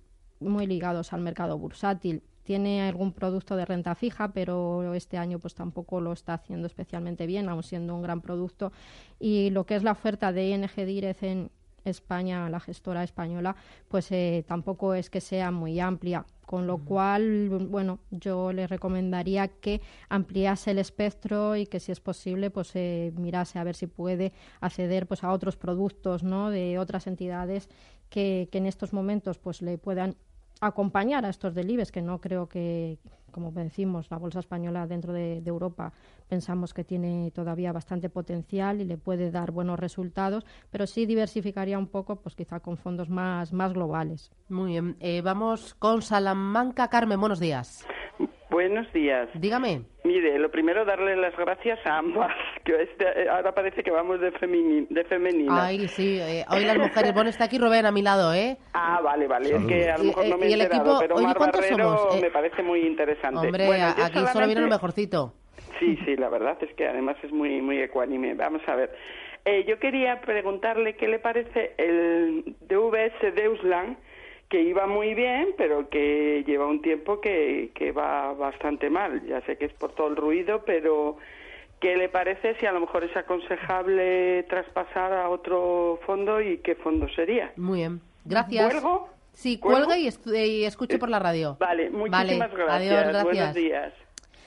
muy 0.41 0.67
ligados 0.67 1.13
al 1.13 1.21
mercado 1.21 1.59
bursátil 1.59 2.23
tiene 2.47 2.89
algún 2.89 3.13
producto 3.13 3.57
de 3.57 3.67
renta 3.67 3.95
fija, 3.95 4.33
pero 4.33 4.95
este 4.95 5.19
año 5.19 5.39
pues 5.39 5.55
tampoco 5.55 6.01
lo 6.01 6.13
está 6.13 6.35
haciendo 6.35 6.67
especialmente 6.67 7.27
bien, 7.27 7.49
aun 7.49 7.63
siendo 7.63 7.95
un 7.95 8.03
gran 8.03 8.23
producto. 8.23 8.73
Y 9.21 9.51
lo 9.51 9.67
que 9.67 9.75
es 9.75 9.83
la 9.83 9.93
oferta 9.93 10.33
de 10.33 10.49
ING 10.49 10.71
Direct 10.75 11.23
en 11.25 11.51
España, 11.85 12.49
la 12.49 12.61
gestora 12.61 13.03
española, 13.03 13.57
pues 13.89 14.11
eh, 14.13 14.45
tampoco 14.47 14.95
es 14.95 15.11
que 15.11 15.21
sea 15.21 15.51
muy 15.51 15.79
amplia. 15.81 16.25
Con 16.47 16.69
lo 16.69 16.79
cual, 16.79 17.49
bueno, 17.49 17.99
yo 18.13 18.53
le 18.53 18.69
recomendaría 18.69 19.49
que 19.49 19.81
ampliase 20.09 20.71
el 20.71 20.79
espectro 20.79 21.57
y 21.57 21.67
que 21.67 21.81
si 21.81 21.91
es 21.91 21.99
posible, 21.99 22.51
pues 22.51 22.71
eh, 22.77 23.13
mirase 23.17 23.59
a 23.59 23.65
ver 23.65 23.75
si 23.75 23.89
puede 23.89 24.33
acceder 24.61 25.09
pues 25.09 25.25
a 25.25 25.33
otros 25.33 25.57
productos, 25.57 26.23
¿no? 26.23 26.51
De 26.51 26.79
otras 26.79 27.09
entidades 27.09 27.69
que, 28.09 28.49
que 28.53 28.59
en 28.59 28.67
estos 28.67 28.93
momentos 28.93 29.39
pues 29.39 29.61
le 29.61 29.77
puedan 29.77 30.17
acompañar 30.61 31.25
a 31.25 31.29
estos 31.29 31.55
delibes, 31.55 31.93
que 31.93 32.03
no 32.03 32.21
creo 32.21 32.49
que, 32.49 32.99
como 33.31 33.51
decimos, 33.53 34.11
la 34.11 34.19
bolsa 34.19 34.41
española 34.41 34.87
dentro 34.87 35.13
de, 35.13 35.43
Europa 35.47 35.93
pensamos 36.29 36.75
que 36.75 36.85
tiene 36.85 37.31
todavía 37.31 37.73
bastante 37.73 38.09
potencial 38.09 38.81
y 38.81 38.85
le 38.85 38.99
puede 38.99 39.31
dar 39.31 39.53
buenos 39.53 39.79
resultados, 39.79 40.45
pero 40.71 40.87
sí 40.87 41.07
diversificaría 41.07 41.79
un 41.79 41.87
poco, 41.87 42.17
pues 42.17 42.35
quizá 42.35 42.61
con 42.61 42.77
fondos 42.77 43.09
más, 43.09 43.53
más 43.53 43.73
globales. 43.73 44.31
Muy 44.49 44.73
bien. 44.73 44.97
Eh, 45.01 45.21
vamos 45.21 45.75
con 45.75 46.03
Salamanca. 46.03 46.89
Carmen, 46.89 47.21
buenos 47.21 47.39
días. 47.39 47.87
Buenos 48.57 48.91
días. 48.95 49.29
Dígame. 49.35 49.83
Mire, 50.05 50.39
lo 50.39 50.51
primero 50.51 50.87
darle 50.87 51.15
las 51.15 51.37
gracias 51.37 51.79
a 51.85 51.99
ambas, 51.99 52.33
que 52.65 52.85
este, 52.85 53.05
eh, 53.05 53.29
ahora 53.29 53.55
parece 53.55 53.83
que 53.83 53.91
vamos 53.91 54.19
de, 54.19 54.31
de 54.31 55.05
femenina. 55.05 55.67
Ay, 55.67 55.87
sí, 55.89 56.19
eh, 56.19 56.43
hoy 56.51 56.65
las 56.65 56.79
mujeres. 56.79 57.13
Bueno, 57.13 57.29
está 57.29 57.45
aquí 57.45 57.59
Rubén 57.59 57.85
a 57.85 57.93
mi 57.93 58.01
lado, 58.01 58.33
¿eh? 58.33 58.57
Ah, 58.73 59.03
vale, 59.05 59.27
vale, 59.27 59.57
es 59.57 59.65
que 59.67 59.91
a 59.91 59.99
lo 59.99 60.05
mejor 60.05 60.27
no 60.29 60.39
me 60.39 60.47
he 60.47 60.53
enterado, 60.55 60.99
pero 61.01 61.17
Mar 61.19 61.39
Barrero 61.39 62.09
me 62.19 62.31
parece 62.31 62.63
muy 62.63 62.81
interesante. 62.87 63.47
Hombre, 63.47 63.83
aquí 63.83 64.21
solo 64.33 64.47
viene 64.47 64.63
lo 64.63 64.69
mejorcito. 64.69 65.35
Sí, 65.79 65.99
sí, 66.07 66.17
la 66.17 66.31
verdad 66.31 66.57
es 66.63 66.73
que 66.77 66.89
además 66.89 67.17
es 67.23 67.33
muy, 67.33 67.61
muy 67.61 67.83
ecuánime. 67.83 68.33
Vamos 68.33 68.63
a 68.69 68.75
ver. 68.75 68.91
Eh, 69.45 69.67
yo 69.69 69.79
quería 69.79 70.23
preguntarle 70.23 70.97
qué 70.97 71.09
le 71.09 71.19
parece 71.19 71.75
el 71.77 72.57
DVS 72.63 73.35
Deusland, 73.35 73.99
que 74.49 74.63
iba 74.63 74.87
muy 74.87 75.15
bien, 75.15 75.55
pero 75.57 75.89
que 75.89 76.45
lleva 76.47 76.67
un 76.67 76.83
tiempo 76.83 77.21
que, 77.21 77.73
que 77.75 77.93
va 77.93 78.33
bastante 78.35 78.91
mal. 78.91 79.25
Ya 79.27 79.41
sé 79.43 79.57
que 79.57 79.67
es 79.67 79.73
por 79.73 79.95
todo 79.95 80.09
el 80.09 80.17
ruido, 80.17 80.63
pero 80.65 81.17
¿qué 81.81 81.97
le 81.97 82.09
parece 82.09 82.55
si 82.57 82.67
a 82.67 82.73
lo 82.73 82.81
mejor 82.81 83.05
es 83.05 83.17
aconsejable 83.17 84.45
traspasar 84.45 85.13
a 85.13 85.29
otro 85.29 85.99
fondo 86.07 86.41
y 86.41 86.59
qué 86.59 86.75
fondo 86.77 87.09
sería? 87.11 87.53
Muy 87.57 87.81
bien, 87.81 88.01
gracias. 88.25 88.73
¿Cuelgo? 88.73 89.09
Sí, 89.33 89.59
cuelga 89.59 89.99
y, 89.99 90.09
y, 90.35 90.65
escuche 90.65 90.99
por 90.99 91.11
la 91.11 91.19
radio. 91.19 91.57
Vale, 91.61 91.91
muchísimas 91.91 92.51
gracias. 92.55 92.71
Adiós, 92.71 93.03
gracias. 93.09 93.25
Buenos 93.25 93.55
días. 93.55 93.93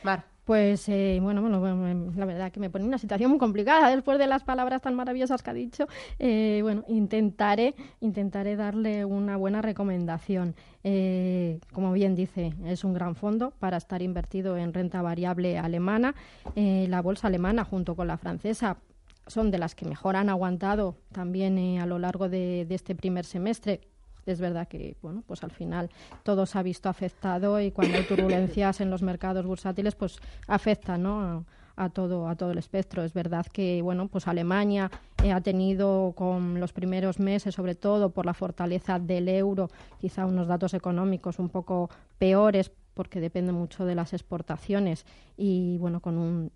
Mar. 0.01 0.38
Pues 0.49 0.89
eh, 0.89 1.19
bueno, 1.21 1.43
bueno, 1.43 2.11
la 2.15 2.25
verdad 2.25 2.51
que 2.51 2.59
me 2.59 2.71
pone 2.71 2.83
una 2.83 2.97
situación 2.97 3.29
muy 3.29 3.37
complicada 3.37 3.87
después 3.91 4.17
de 4.17 4.25
las 4.25 4.43
palabras 4.43 4.81
tan 4.81 4.95
maravillosas 4.95 5.43
que 5.43 5.51
ha 5.51 5.53
dicho. 5.53 5.87
Eh, 6.17 6.61
bueno, 6.63 6.83
intentaré, 6.87 7.75
intentaré 7.99 8.55
darle 8.55 9.05
una 9.05 9.37
buena 9.37 9.61
recomendación. 9.61 10.55
Eh, 10.83 11.59
como 11.71 11.91
bien 11.93 12.15
dice, 12.15 12.55
es 12.65 12.83
un 12.83 12.95
gran 12.95 13.13
fondo 13.13 13.51
para 13.59 13.77
estar 13.77 14.01
invertido 14.01 14.57
en 14.57 14.73
renta 14.73 15.03
variable 15.03 15.59
alemana. 15.59 16.15
la 16.55 17.01
bolsa 17.03 17.27
alemana 17.27 17.63
junto 17.63 17.95
con 17.95 18.07
la 18.07 18.17
francesa 18.17 18.77
son 19.27 19.51
de 19.51 19.59
las 19.59 19.75
que 19.75 19.85
mejor 19.85 20.15
han 20.15 20.29
aguantado 20.29 20.95
también 21.11 21.77
a 21.77 21.85
lo 21.85 21.99
largo 21.99 22.27
de 22.27 22.65
este 22.71 22.95
primer 22.95 23.23
semestre 23.23 23.81
es 24.31 24.39
verdad 24.39 24.67
que 24.67 24.95
bueno 25.01 25.24
pues 25.25 25.43
al 25.43 25.51
final 25.51 25.89
todo 26.24 26.45
se 26.45 26.57
ha 26.57 26.63
visto 26.63 26.89
afectado 26.89 27.59
y 27.59 27.71
cuando 27.71 27.98
hay 27.98 28.03
turbulencias 28.03 28.81
en 28.81 28.89
los 28.89 29.01
mercados 29.01 29.45
bursátiles 29.45 29.95
pues 29.95 30.19
afecta 30.48 30.98
¿no? 30.98 31.45
a, 31.75 31.89
todo 31.89 32.27
a 32.27 32.36
todo 32.36 32.51
el 32.51 32.57
espectro 32.57 33.03
es 33.03 33.13
verdad 33.13 33.45
que 33.45 33.81
bueno 33.81 34.07
pues 34.07 34.27
Alemania 34.27 34.91
eh, 35.24 35.31
ha 35.31 35.41
tenido 35.41 36.13
con 36.15 36.59
los 36.59 36.74
primeros 36.74 37.19
meses 37.19 37.55
sobre 37.55 37.75
todo 37.75 38.12
por 38.12 38.25
la 38.25 38.33
fortaleza 38.33 39.00
del 39.00 39.29
euro 39.29 39.69
quizá 40.00 40.25
unos 40.25 40.48
datos 40.48 40.74
económicos 40.74 41.39
un 41.39 41.50
poco 41.50 41.89
peores 42.17 42.71
porque 42.93 43.21
depende 43.21 43.53
mucho 43.53 43.86
de 43.86 43.95
las 43.95 44.12
exportaciones 44.12 45.05
y 45.38 45.77
bueno 45.77 46.01
con 46.01 46.17
un 46.17 46.51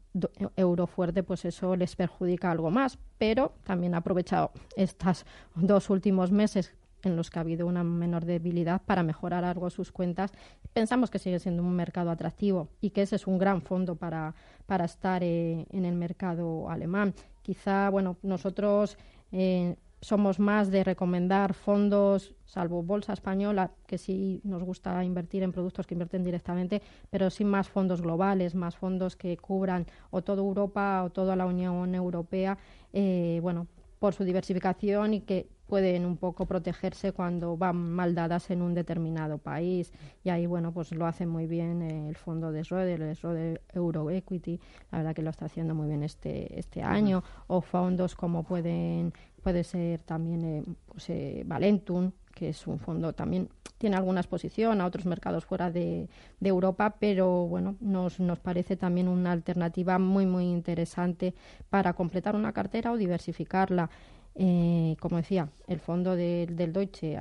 euro 0.57 0.87
fuerte 0.87 1.23
pues 1.23 1.45
eso 1.45 1.77
les 1.77 1.95
perjudica 1.95 2.51
algo 2.51 2.69
más 2.69 2.99
pero 3.17 3.53
también 3.63 3.95
ha 3.95 3.99
aprovechado 3.99 4.51
estos 4.75 5.25
dos 5.55 5.89
últimos 5.89 6.31
meses 6.31 6.73
en 7.03 7.15
los 7.15 7.29
que 7.29 7.39
ha 7.39 7.41
habido 7.41 7.67
una 7.67 7.83
menor 7.83 8.25
debilidad 8.25 8.81
para 8.81 9.03
mejorar 9.03 9.43
algo 9.43 9.69
sus 9.69 9.91
cuentas. 9.91 10.31
Pensamos 10.73 11.09
que 11.09 11.19
sigue 11.19 11.39
siendo 11.39 11.63
un 11.63 11.75
mercado 11.75 12.11
atractivo 12.11 12.69
y 12.81 12.91
que 12.91 13.03
ese 13.03 13.15
es 13.15 13.27
un 13.27 13.37
gran 13.37 13.61
fondo 13.61 13.95
para, 13.95 14.35
para 14.65 14.85
estar 14.85 15.23
eh, 15.23 15.65
en 15.69 15.85
el 15.85 15.95
mercado 15.95 16.69
alemán. 16.69 17.13
Quizá, 17.41 17.89
bueno, 17.89 18.17
nosotros 18.23 18.97
eh, 19.31 19.75
somos 20.03 20.37
más 20.37 20.69
de 20.69 20.83
recomendar 20.83 21.53
fondos, 21.53 22.35
salvo 22.45 22.83
Bolsa 22.83 23.13
Española, 23.13 23.71
que 23.87 23.97
sí 23.97 24.41
nos 24.43 24.61
gusta 24.61 25.03
invertir 25.03 25.43
en 25.43 25.53
productos 25.53 25.87
que 25.87 25.93
invierten 25.95 26.25
directamente, 26.25 26.81
pero 27.09 27.29
sí 27.29 27.45
más 27.45 27.69
fondos 27.69 28.01
globales, 28.01 28.53
más 28.53 28.75
fondos 28.75 29.15
que 29.15 29.37
cubran 29.37 29.85
o 30.11 30.21
toda 30.21 30.41
Europa 30.41 31.03
o 31.05 31.09
toda 31.09 31.35
la 31.35 31.45
Unión 31.45 31.95
Europea, 31.95 32.57
eh, 32.91 33.39
bueno, 33.41 33.67
por 33.99 34.13
su 34.13 34.25
diversificación 34.25 35.13
y 35.13 35.21
que 35.21 35.47
pueden 35.67 36.05
un 36.05 36.17
poco 36.17 36.45
protegerse 36.45 37.11
cuando 37.11 37.57
van 37.57 37.77
mal 37.77 38.15
dadas 38.15 38.49
en 38.51 38.61
un 38.61 38.73
determinado 38.73 39.37
país. 39.37 39.91
Y 40.23 40.29
ahí, 40.29 40.45
bueno, 40.45 40.71
pues 40.71 40.91
lo 40.91 41.05
hace 41.05 41.25
muy 41.25 41.47
bien 41.47 41.81
el 41.81 42.15
fondo 42.15 42.51
de 42.51 42.63
Schroeder, 42.63 43.01
el 43.01 43.15
Schroeder 43.15 43.61
Euro 43.73 44.09
Equity, 44.09 44.59
la 44.91 44.99
verdad 44.99 45.15
que 45.15 45.21
lo 45.21 45.29
está 45.29 45.45
haciendo 45.45 45.75
muy 45.75 45.87
bien 45.87 46.03
este, 46.03 46.59
este 46.59 46.83
año, 46.83 47.23
o 47.47 47.61
fondos 47.61 48.15
como 48.15 48.43
pueden 48.43 49.13
puede 49.41 49.63
ser 49.65 50.01
también 50.03 50.43
eh, 50.45 50.63
pues, 50.87 51.09
eh, 51.09 51.43
Valentum, 51.45 52.11
que 52.33 52.49
es 52.49 52.65
un 52.65 52.79
fondo 52.79 53.13
también 53.13 53.49
tiene 53.77 53.97
alguna 53.97 54.21
exposición 54.21 54.79
a 54.79 54.85
otros 54.85 55.05
mercados 55.05 55.45
fuera 55.45 55.69
de, 55.69 56.07
Europa, 56.41 56.95
pero 56.99 57.47
bueno, 57.47 57.75
nos, 57.81 58.19
nos 58.21 58.39
parece 58.39 58.77
también 58.77 59.09
una 59.09 59.33
alternativa 59.33 59.99
muy 59.99 60.25
muy 60.25 60.45
interesante 60.45 61.33
para 61.69 61.91
completar 61.91 62.35
una 62.35 62.53
cartera 62.53 62.93
o 62.93 62.97
diversificarla. 62.97 63.89
Eh, 64.35 64.95
como 64.99 65.17
decía, 65.17 65.49
el 65.67 65.79
fondo 65.79 66.15
del 66.15 66.73
Deutsche 66.73 67.19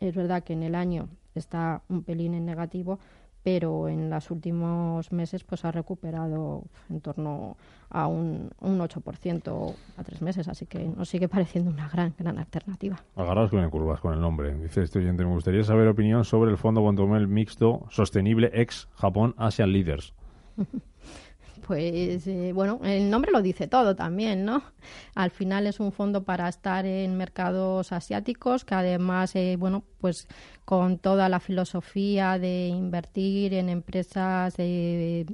es 0.00 0.14
verdad 0.14 0.42
que 0.42 0.52
en 0.52 0.62
el 0.62 0.74
año 0.74 1.08
está 1.34 1.82
un 1.88 2.02
pelín 2.02 2.34
en 2.34 2.44
negativo, 2.44 2.98
pero 3.42 3.88
en 3.88 4.08
los 4.08 4.30
últimos 4.30 5.12
meses 5.12 5.44
pues 5.44 5.64
ha 5.64 5.70
recuperado 5.70 6.64
en 6.88 7.00
torno 7.00 7.56
a 7.90 8.06
un, 8.06 8.50
un 8.60 8.78
8% 8.78 9.74
a 9.96 10.02
tres 10.02 10.22
meses, 10.22 10.48
así 10.48 10.66
que 10.66 10.84
nos 10.84 11.08
sigue 11.08 11.28
pareciendo 11.28 11.70
una 11.70 11.88
gran, 11.88 12.14
gran 12.18 12.38
alternativa. 12.38 12.96
Agarrados 13.14 13.50
con 13.50 13.60
el 13.60 13.70
curvas 13.70 14.00
con 14.00 14.14
el 14.14 14.20
nombre. 14.20 14.54
Dice 14.54 14.82
este 14.82 14.98
oyente, 14.98 15.24
me 15.24 15.30
gustaría 15.30 15.62
saber 15.62 15.88
opinión 15.88 16.24
sobre 16.24 16.50
el 16.50 16.56
fondo 16.56 16.80
Bondomel 16.80 17.28
mixto 17.28 17.86
sostenible 17.90 18.50
ex 18.54 18.88
Japón 18.94 19.34
Asian 19.36 19.72
Leaders. 19.72 20.14
pues 21.66 22.26
eh, 22.26 22.52
bueno, 22.52 22.80
el 22.84 23.10
nombre 23.10 23.32
lo 23.32 23.42
dice 23.42 23.66
todo 23.66 23.96
también, 23.96 24.44
¿no? 24.44 24.62
Al 25.14 25.30
final 25.30 25.66
es 25.66 25.80
un 25.80 25.92
fondo 25.92 26.24
para 26.24 26.48
estar 26.48 26.84
en 26.86 27.16
mercados 27.16 27.92
asiáticos 27.92 28.64
que 28.64 28.74
además, 28.74 29.34
eh, 29.36 29.56
bueno, 29.58 29.84
pues 29.98 30.28
con 30.64 30.98
toda 30.98 31.28
la 31.28 31.40
filosofía 31.40 32.38
de 32.38 32.68
invertir 32.68 33.54
en 33.54 33.68
empresas 33.68 34.56
de 34.56 35.26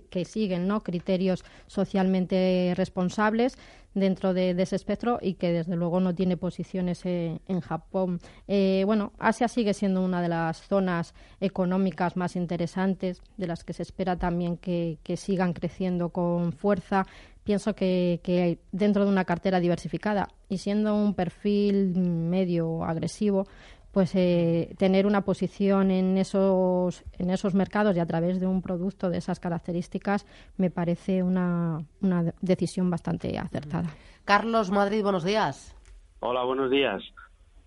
que 0.00 0.24
siguen 0.24 0.66
¿no? 0.66 0.82
criterios 0.82 1.44
socialmente 1.66 2.72
responsables 2.76 3.58
dentro 3.94 4.34
de, 4.34 4.50
ese 4.50 4.76
espectro 4.76 5.18
y 5.20 5.34
que 5.34 5.52
desde 5.52 5.76
luego 5.76 6.00
no 6.00 6.14
tiene 6.14 6.36
posiciones 6.36 7.04
en, 7.04 7.60
Japón. 7.60 8.20
Eh, 8.48 8.82
bueno, 8.86 9.12
Asia 9.18 9.48
sigue 9.48 9.74
siendo 9.74 10.02
una 10.02 10.22
de 10.22 10.28
las 10.28 10.62
zonas 10.66 11.14
económicas 11.40 12.16
más 12.16 12.36
interesantes, 12.36 13.22
de 13.36 13.46
las 13.46 13.64
que 13.64 13.72
se 13.72 13.82
espera 13.82 14.16
también 14.16 14.56
que, 14.56 14.98
sigan 15.16 15.52
creciendo 15.52 16.10
con 16.10 16.52
fuerza. 16.52 17.06
Pienso 17.44 17.74
que, 17.74 18.20
que 18.22 18.60
dentro 18.70 19.04
de 19.04 19.10
una 19.10 19.24
cartera 19.24 19.60
diversificada 19.60 20.28
y 20.48 20.58
siendo 20.58 20.94
un 20.94 21.14
perfil 21.14 21.96
medio 21.96 22.84
agresivo, 22.84 23.46
pues 23.92 24.14
eh, 24.14 24.74
tener 24.78 25.06
una 25.06 25.20
posición 25.20 25.90
en 25.90 26.16
esos, 26.16 27.04
en 27.18 27.30
esos 27.30 27.54
mercados 27.54 27.94
y 27.96 28.00
a 28.00 28.06
través 28.06 28.40
de 28.40 28.46
un 28.46 28.62
producto 28.62 29.10
de 29.10 29.18
esas 29.18 29.38
características 29.38 30.26
me 30.56 30.70
parece 30.70 31.22
una, 31.22 31.78
una 32.00 32.32
decisión 32.40 32.90
bastante 32.90 33.38
acertada. 33.38 33.90
Carlos 34.24 34.70
Madrid, 34.70 35.02
buenos 35.02 35.24
días. 35.24 35.76
Hola, 36.20 36.42
buenos 36.44 36.70
días. 36.70 37.02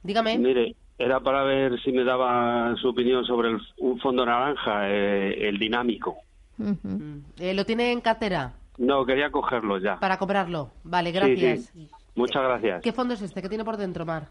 Dígame. 0.01 0.37
Mire, 0.39 0.75
era 0.97 1.19
para 1.19 1.43
ver 1.43 1.79
si 1.81 1.91
me 1.91 2.03
daba 2.03 2.75
su 2.81 2.89
opinión 2.89 3.23
sobre 3.25 3.49
el, 3.49 3.59
un 3.77 3.99
fondo 3.99 4.25
naranja, 4.25 4.89
eh, 4.89 5.47
el 5.47 5.59
dinámico. 5.59 6.17
Mm. 6.57 7.17
Eh, 7.39 7.53
¿Lo 7.53 7.65
tiene 7.65 7.91
en 7.91 8.01
cartera? 8.01 8.53
No, 8.77 9.05
quería 9.05 9.29
cogerlo 9.29 9.77
ya. 9.77 9.99
Para 9.99 10.17
comprarlo. 10.17 10.71
Vale, 10.83 11.11
gracias. 11.11 11.71
Muchas 12.15 12.43
gracias. 12.43 12.81
¿Qué 12.81 12.93
fondo 12.93 13.13
es 13.13 13.21
este? 13.21 13.41
¿Qué 13.41 13.49
tiene 13.49 13.65
por 13.65 13.77
dentro, 13.77 14.05
Mar? 14.05 14.27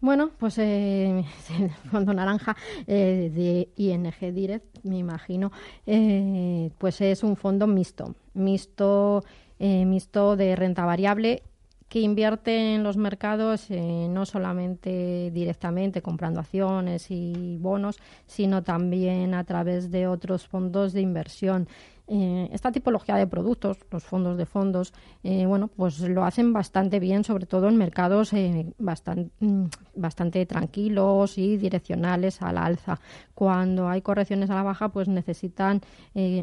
Bueno, 0.00 0.30
pues 0.38 0.58
eh, 0.58 1.24
el 1.58 1.70
fondo 1.90 2.14
naranja 2.14 2.56
eh, 2.86 3.32
de 3.34 3.68
ING 3.76 4.12
Direct, 4.32 4.84
me 4.84 4.98
imagino, 4.98 5.50
eh, 5.86 6.70
pues 6.78 7.00
es 7.00 7.24
un 7.24 7.34
fondo 7.34 7.66
mixto, 7.66 8.14
mixto, 8.34 9.24
eh, 9.58 9.84
mixto 9.84 10.36
de 10.36 10.54
renta 10.54 10.84
variable 10.84 11.42
que 11.88 12.00
invierte 12.00 12.74
en 12.74 12.84
los 12.84 12.98
mercados 12.98 13.70
no 13.70 14.26
solamente 14.26 15.30
directamente 15.32 16.02
comprando 16.02 16.38
acciones 16.38 17.06
y 17.10 17.56
bonos, 17.58 17.98
sino 18.26 18.62
también 18.62 19.32
a 19.32 19.42
través 19.44 19.90
de 19.90 20.06
otros 20.06 20.46
fondos 20.46 20.92
de 20.92 21.00
inversión. 21.00 21.66
Eh, 22.10 22.48
esta 22.52 22.72
tipología 22.72 23.16
de 23.16 23.26
productos, 23.26 23.76
los 23.90 24.02
fondos 24.02 24.38
de 24.38 24.46
fondos, 24.46 24.94
eh, 25.22 25.44
bueno, 25.44 25.68
pues 25.68 26.00
lo 26.00 26.24
hacen 26.24 26.54
bastante 26.54 27.00
bien, 27.00 27.22
sobre 27.22 27.44
todo 27.44 27.68
en 27.68 27.76
mercados 27.76 28.32
eh, 28.32 28.72
bastante, 28.78 29.30
mm, 29.40 29.66
bastante 29.94 30.46
tranquilos 30.46 31.36
y 31.36 31.58
direccionales 31.58 32.40
a 32.40 32.52
la 32.52 32.64
alza. 32.64 32.98
Cuando 33.34 33.88
hay 33.88 34.00
correcciones 34.00 34.48
a 34.48 34.54
la 34.54 34.62
baja, 34.62 34.88
pues 34.88 35.08
necesitan 35.08 35.82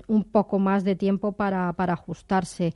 un 0.08 0.24
poco 0.24 0.60
más 0.60 0.84
de 0.84 0.96
tiempo 0.96 1.34
para, 1.34 1.74
para 1.74 1.94
ajustarse. 1.94 2.74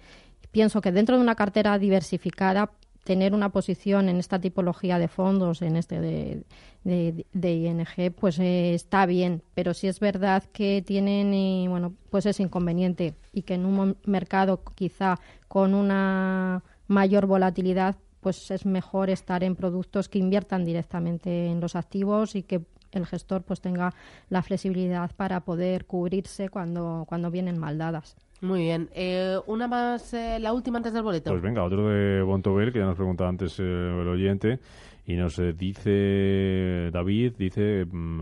Pienso 0.51 0.81
que 0.81 0.91
dentro 0.91 1.15
de 1.15 1.22
una 1.22 1.36
cartera 1.36 1.77
diversificada 1.77 2.72
tener 3.10 3.34
una 3.34 3.50
posición 3.50 4.08
en 4.08 4.18
esta 4.18 4.39
tipología 4.39 5.00
de 5.00 5.08
fondos, 5.08 5.63
en 5.63 5.78
este 5.78 6.00
de, 6.00 6.44
de, 6.84 7.51
ING, 7.56 8.13
pues 8.13 8.38
eh, 8.38 8.75
está 8.75 9.08
bien, 9.08 9.42
pero 9.56 9.74
si 9.74 9.88
es 9.88 10.00
verdad 10.00 10.44
que 10.54 10.84
tienen, 10.86 11.34
y, 11.34 11.68
bueno, 11.68 11.96
pues 12.12 12.28
es 12.28 12.39
inconveniente 12.39 13.16
y 13.34 13.42
que 13.42 13.56
en 13.56 13.66
un 13.66 13.98
mercado 14.06 14.62
quizá 14.75 15.20
con 15.48 15.74
una 15.74 16.62
mayor 16.88 17.25
volatilidad, 17.25 17.96
pues 18.20 18.51
es 18.51 18.68
mejor 18.68 19.10
estar 19.10 19.44
en 19.44 19.56
productos 19.56 20.08
que 20.08 20.20
inviertan 20.20 20.63
directamente 20.63 21.48
en 21.48 21.62
los 21.62 21.75
activos 21.75 22.36
y 22.36 22.44
que 22.44 22.62
el 22.92 23.08
gestor 23.08 23.42
pues 23.42 23.60
tenga 23.60 23.96
la 24.30 24.44
flexibilidad 24.44 25.10
para 25.16 25.39
poder 25.39 25.88
cubrirse 25.88 26.50
cuando, 26.50 27.06
cuando 27.10 27.32
vienen 27.32 27.58
mal 27.58 27.80
dadas. 27.80 28.16
Muy 28.41 28.62
bien. 28.62 28.89
Eh, 28.93 29.38
una 29.48 29.67
más, 29.67 30.13
eh, 30.13 30.39
la 30.39 30.53
última 30.53 30.77
antes 30.77 30.93
del 30.93 31.03
boleto. 31.03 31.31
Pues 31.31 31.41
venga, 31.41 31.63
otro 31.63 31.89
de 31.89 32.22
Bontobel, 32.22 32.72
que 32.72 32.79
ya 32.79 32.86
nos 32.86 32.96
preguntaba 32.96 33.29
antes 33.29 33.60
eh, 33.60 33.63
el 33.63 34.08
oyente. 34.08 34.60
Y 35.05 35.15
nos 35.15 35.41
dice 35.58 36.91
David, 36.93 37.34
dice, 37.36 37.86
mm, 37.91 38.22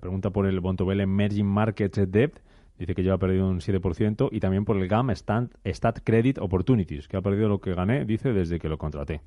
pregunta 0.00 0.28
por 0.28 0.46
el 0.46 0.60
Bontobel 0.60 1.00
Emerging 1.00 1.46
Markets 1.46 2.00
Debt. 2.10 2.40
Dice 2.78 2.94
que 2.94 3.02
lleva 3.02 3.16
perdido 3.16 3.48
un 3.48 3.60
7% 3.60 4.28
y 4.30 4.38
también 4.38 4.66
por 4.66 4.76
el 4.76 4.86
GAM 4.86 5.08
Stat, 5.16 5.50
Stat 5.64 6.00
Credit 6.04 6.36
Opportunities, 6.38 7.08
que 7.08 7.16
ha 7.16 7.22
perdido 7.22 7.48
lo 7.48 7.58
que 7.58 7.74
gané, 7.74 8.04
dice, 8.04 8.34
desde 8.34 8.58
que 8.58 8.68
lo 8.68 8.76
contraté. 8.76 9.22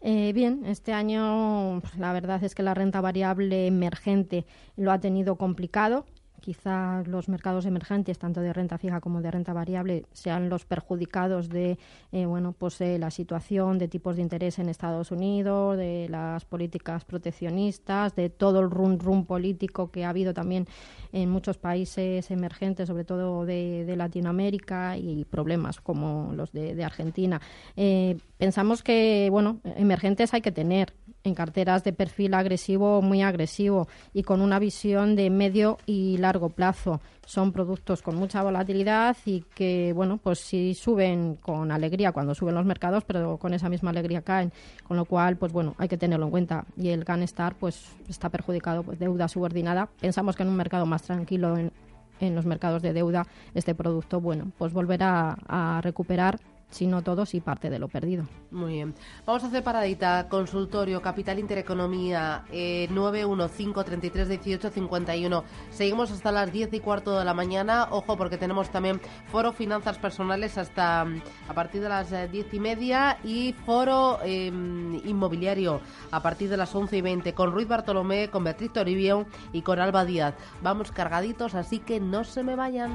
bien, 0.00 0.62
este 0.64 0.92
año 0.92 1.82
la 1.98 2.12
verdad 2.12 2.44
es 2.44 2.54
que 2.54 2.62
la 2.62 2.74
renta 2.74 3.00
variable 3.00 3.66
emergente 3.66 4.46
lo 4.76 4.92
ha 4.92 5.00
tenido 5.00 5.34
complicado 5.34 6.06
quizás 6.44 7.08
los 7.08 7.30
mercados 7.30 7.64
emergentes, 7.64 8.18
tanto 8.18 8.42
de 8.42 8.52
renta 8.52 8.76
fija 8.76 9.00
como 9.00 9.22
de 9.22 9.30
renta 9.30 9.54
variable, 9.54 10.04
sean 10.12 10.50
los 10.50 10.66
perjudicados 10.66 11.48
de 11.48 11.78
eh, 12.12 12.26
bueno, 12.26 12.52
pues, 12.52 12.82
eh, 12.82 12.98
la 12.98 13.10
situación 13.10 13.78
de 13.78 13.88
tipos 13.88 14.16
de 14.16 14.22
interés 14.22 14.58
en 14.58 14.68
Estados 14.68 15.10
Unidos, 15.10 15.78
de 15.78 16.06
las 16.10 16.44
políticas 16.44 17.06
proteccionistas, 17.06 18.14
de 18.14 18.28
todo 18.28 18.60
el 18.60 18.70
rum 18.70 18.98
rum 18.98 19.24
político 19.24 19.90
que 19.90 20.04
ha 20.04 20.10
habido 20.10 20.34
también 20.34 20.66
en 21.14 21.30
muchos 21.30 21.58
países 21.58 22.28
emergentes, 22.32 22.88
sobre 22.88 23.04
todo 23.04 23.46
de, 23.46 23.94
Latinoamérica, 23.96 24.98
y 24.98 25.24
problemas 25.24 25.80
como 25.80 26.32
los 26.34 26.52
de, 26.52 26.82
Argentina. 26.84 27.40
Eh, 27.76 28.16
pensamos 28.36 28.82
que, 28.82 29.28
bueno, 29.30 29.60
emergentes 29.76 30.34
hay 30.34 30.40
que 30.40 30.50
tener 30.50 30.92
en 31.22 31.34
carteras 31.34 31.84
de 31.84 31.92
perfil 31.92 32.34
agresivo 32.34 32.98
o 32.98 33.02
muy 33.02 33.22
agresivo 33.22 33.86
y 34.12 34.24
con 34.24 34.40
una 34.40 34.58
visión 34.58 35.14
de 35.14 35.30
medio 35.30 35.78
y 35.86 36.16
largo 36.18 36.48
plazo. 36.48 37.00
Son 37.26 37.52
productos 37.52 38.02
con 38.02 38.16
mucha 38.16 38.42
volatilidad 38.42 39.16
y 39.24 39.42
que, 39.54 39.92
bueno, 39.94 40.18
pues 40.18 40.40
sí 40.40 40.74
suben 40.74 41.36
con 41.36 41.72
alegría 41.72 42.12
cuando 42.12 42.34
suben 42.34 42.54
los 42.54 42.64
mercados, 42.66 43.04
pero 43.04 43.38
con 43.38 43.54
esa 43.54 43.68
misma 43.68 43.90
alegría 43.90 44.22
caen. 44.22 44.52
Con 44.86 44.96
lo 44.96 45.04
cual, 45.04 45.36
pues 45.36 45.52
bueno, 45.52 45.74
hay 45.78 45.88
que 45.88 45.96
tenerlo 45.96 46.26
en 46.26 46.30
cuenta. 46.30 46.66
Y 46.76 46.90
el 46.90 47.04
Ganestar, 47.04 47.54
pues 47.54 47.92
está 48.08 48.28
perjudicado 48.28 48.82
por 48.82 48.98
deuda 48.98 49.28
subordinada. 49.28 49.88
Pensamos 50.00 50.36
que 50.36 50.42
en 50.42 50.50
un 50.50 50.56
mercado 50.56 50.86
más 50.86 51.02
tranquilo, 51.02 51.56
en, 51.56 51.72
en 52.20 52.34
los 52.34 52.46
mercados 52.46 52.82
de 52.82 52.92
deuda, 52.92 53.26
este 53.54 53.74
producto, 53.74 54.20
bueno, 54.20 54.52
pues 54.58 54.72
volverá 54.72 55.36
a 55.48 55.80
recuperar 55.82 56.38
si 56.70 56.86
no 56.86 57.02
todo, 57.02 57.26
sí 57.26 57.40
parte 57.40 57.70
de 57.70 57.78
lo 57.78 57.88
perdido. 57.88 58.26
Muy 58.50 58.74
bien. 58.74 58.94
Vamos 59.26 59.42
a 59.44 59.46
hacer 59.48 59.62
paradita. 59.62 60.28
Consultorio, 60.28 61.02
Capital 61.02 61.38
Intereconomía, 61.38 62.44
eh, 62.50 62.88
915-33-18-51. 62.90 65.44
Seguimos 65.70 66.10
hasta 66.10 66.32
las 66.32 66.50
10 66.52 66.74
y 66.74 66.80
cuarto 66.80 67.16
de 67.18 67.24
la 67.24 67.32
mañana. 67.34 67.88
Ojo, 67.90 68.16
porque 68.16 68.38
tenemos 68.38 68.70
también 68.70 69.00
foro 69.26 69.52
Finanzas 69.52 69.98
Personales 69.98 70.58
hasta 70.58 71.04
mm, 71.04 71.22
a 71.48 71.54
partir 71.54 71.80
de 71.80 71.88
las 71.88 72.10
10 72.10 72.32
eh, 72.32 72.46
y 72.52 72.60
media 72.60 73.18
y 73.24 73.54
foro 73.64 74.18
em, 74.22 74.94
Inmobiliario 75.06 75.80
a 76.10 76.22
partir 76.22 76.48
de 76.48 76.56
las 76.56 76.74
11 76.74 76.96
y 76.96 77.02
20 77.02 77.34
con 77.34 77.52
Ruiz 77.52 77.68
Bartolomé, 77.68 78.30
con 78.30 78.44
Beatriz 78.44 78.72
Toribio 78.72 79.26
y 79.52 79.62
con 79.62 79.80
Alba 79.80 80.04
Díaz. 80.04 80.34
Vamos 80.62 80.92
cargaditos, 80.92 81.54
así 81.54 81.78
que 81.78 82.00
no 82.00 82.24
se 82.24 82.42
me 82.42 82.56
vayan. 82.56 82.92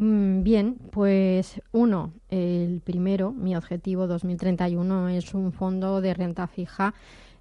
Mm, 0.00 0.44
bien, 0.44 0.76
pues 0.92 1.60
uno, 1.72 2.12
el 2.28 2.80
primero, 2.84 3.32
mi 3.32 3.56
objetivo 3.56 4.06
2031 4.06 5.08
es 5.08 5.34
un 5.34 5.52
fondo 5.52 6.00
de 6.00 6.14
renta 6.14 6.46
fija 6.46 6.94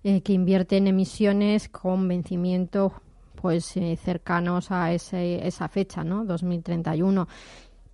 eh, 0.04 0.22
que 0.22 0.34
invierte 0.34 0.78
en 0.78 0.88
emisiones 0.88 1.70
con 1.70 2.08
vencimiento 2.08 2.94
pues 3.40 3.78
eh, 3.78 3.96
cercanos 4.04 4.72
a 4.72 4.92
ese, 4.92 5.48
esa 5.48 5.68
fecha, 5.68 6.04
¿no? 6.04 6.26
2031. 6.26 7.28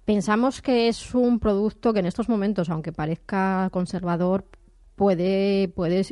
Pensamos 0.06 0.62
que 0.62 0.88
es 0.88 1.14
un 1.14 1.40
producto 1.40 1.92
que 1.92 2.00
en 2.00 2.06
estos 2.06 2.30
momentos, 2.30 2.70
aunque 2.70 2.94
parezca 2.94 3.68
conservador, 3.70 4.46
puede, 4.96 5.68
puede 5.70 6.06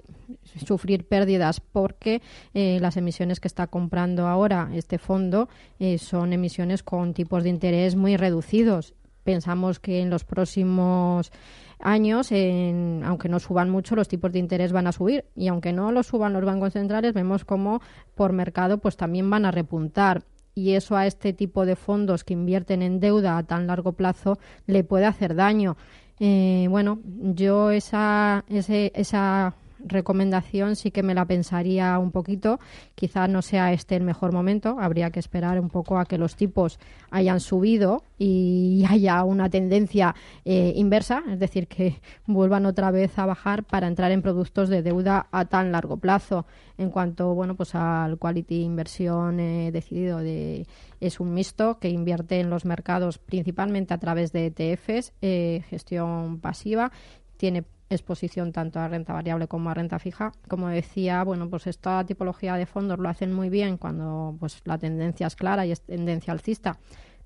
sufrir 0.66 1.08
pérdidas 1.08 1.60
porque 1.60 2.22
eh, 2.54 2.80
las 2.82 2.98
emisiones 2.98 3.40
que 3.40 3.48
está 3.48 3.68
comprando 3.68 4.28
ahora 4.28 4.70
este 4.74 4.98
fondo 4.98 5.50
eh, 5.80 5.98
son 5.98 6.34
emisiones 6.34 6.84
con 6.84 7.14
tipos 7.14 7.44
de 7.44 7.50
interés 7.50 7.96
muy 7.96 8.18
reducidos. 8.18 8.94
Pensamos 9.24 9.80
que 9.80 10.02
en 10.02 10.10
los 10.10 10.24
próximos 10.24 11.32
años, 11.80 12.32
aunque 12.32 13.30
no 13.30 13.40
suban 13.40 13.70
mucho, 13.70 13.96
los 13.96 14.08
tipos 14.08 14.32
de 14.32 14.40
interés 14.40 14.72
van 14.72 14.88
a 14.88 14.92
subir 14.92 15.26
y 15.36 15.48
aunque 15.48 15.74
no 15.74 15.92
los 15.92 16.08
suban 16.08 16.34
los 16.34 16.44
bancos 16.44 16.74
centrales, 16.74 17.14
vemos 17.14 17.46
como 17.46 17.82
por 18.16 18.34
mercado 18.34 18.80
pues 18.80 18.98
también 18.98 19.30
van 19.30 19.46
a 19.46 19.52
repuntar 19.52 20.24
y 20.54 20.74
eso 20.74 20.96
a 20.96 21.08
este 21.08 21.34
tipo 21.34 21.66
de 21.66 21.76
fondos 21.76 22.24
que 22.24 22.34
invierten 22.34 22.82
en 22.82 23.00
deuda 23.00 23.38
a 23.38 23.44
tan 23.44 23.68
largo 23.68 23.94
plazo 23.94 24.38
le 24.66 24.84
puede 24.84 25.06
hacer 25.06 25.36
daño. 25.36 25.78
Eh, 26.24 26.68
bueno, 26.70 27.00
yo 27.04 27.72
esa, 27.72 28.46
ese, 28.48 28.92
esa 28.94 29.56
recomendación 29.86 30.76
sí 30.76 30.92
que 30.92 31.04
me 31.04 31.14
la 31.14 31.26
pensaría 31.26 31.98
un 32.00 32.12
poquito. 32.12 32.60
Quizás 32.96 33.30
no 33.30 33.42
sea 33.42 33.74
este 33.74 33.96
el 33.96 34.04
mejor 34.04 34.32
momento. 34.32 34.78
Habría 34.80 35.12
que 35.12 35.20
esperar 35.20 35.60
un 35.60 35.70
poco 35.70 35.98
a 35.98 36.06
que 36.06 36.18
los 36.18 36.36
tipos 36.36 36.80
hayan 37.10 37.40
subido 37.40 38.04
y 38.18 38.84
haya 38.90 39.24
una 39.24 39.50
tendencia 39.50 40.16
eh, 40.46 40.74
inversa, 40.76 41.24
es 41.30 41.40
decir, 41.40 41.68
que 41.68 42.02
vuelvan 42.26 42.66
otra 42.66 42.92
vez 42.92 43.18
a 43.18 43.26
bajar 43.26 43.64
para 43.64 43.88
entrar 43.88 44.12
en 44.12 44.22
productos 44.22 44.70
de 44.70 44.82
deuda 44.82 45.28
a 45.32 45.46
tan 45.46 45.72
largo 45.72 45.98
plazo. 45.98 46.46
En 46.78 46.90
cuanto 46.90 47.36
bueno, 47.36 47.56
pues 47.56 47.76
al 47.76 48.18
quality 48.18 48.64
inversión 48.64 49.40
he 49.40 49.72
decidido 49.72 50.20
de 50.20 50.66
es 51.00 51.20
un 51.20 51.34
mixto 51.34 51.80
que 51.80 51.90
invierte 51.90 52.40
en 52.40 52.50
los 52.50 52.66
mercados 52.66 53.18
principalmente 53.18 53.94
a 53.94 53.98
través 53.98 54.32
de 54.32 54.48
ETFs, 54.48 55.14
eh, 55.22 55.64
gestión 55.70 56.40
pasiva, 56.40 56.92
tiene 57.38 57.64
exposición 57.92 58.52
tanto 58.52 58.80
a 58.80 58.88
renta 58.88 59.14
variable 59.14 59.48
como 59.48 59.70
a 59.70 59.74
renta 59.74 60.00
fija. 60.00 60.32
Como 60.48 60.70
decía, 60.70 61.24
bueno, 61.24 61.50
pues 61.50 61.68
esta 61.68 62.04
tipología 62.06 62.56
de 62.56 62.66
fondos 62.66 63.00
lo 63.00 63.10
hacen 63.10 63.34
muy 63.34 63.50
bien 63.50 63.78
cuando 63.78 64.36
pues 64.40 64.62
la 64.66 64.78
tendencia 64.78 65.28
es 65.28 65.36
clara 65.36 65.66
y 65.66 65.72
es 65.72 65.82
tendencia 65.82 66.34
alcista 66.34 66.78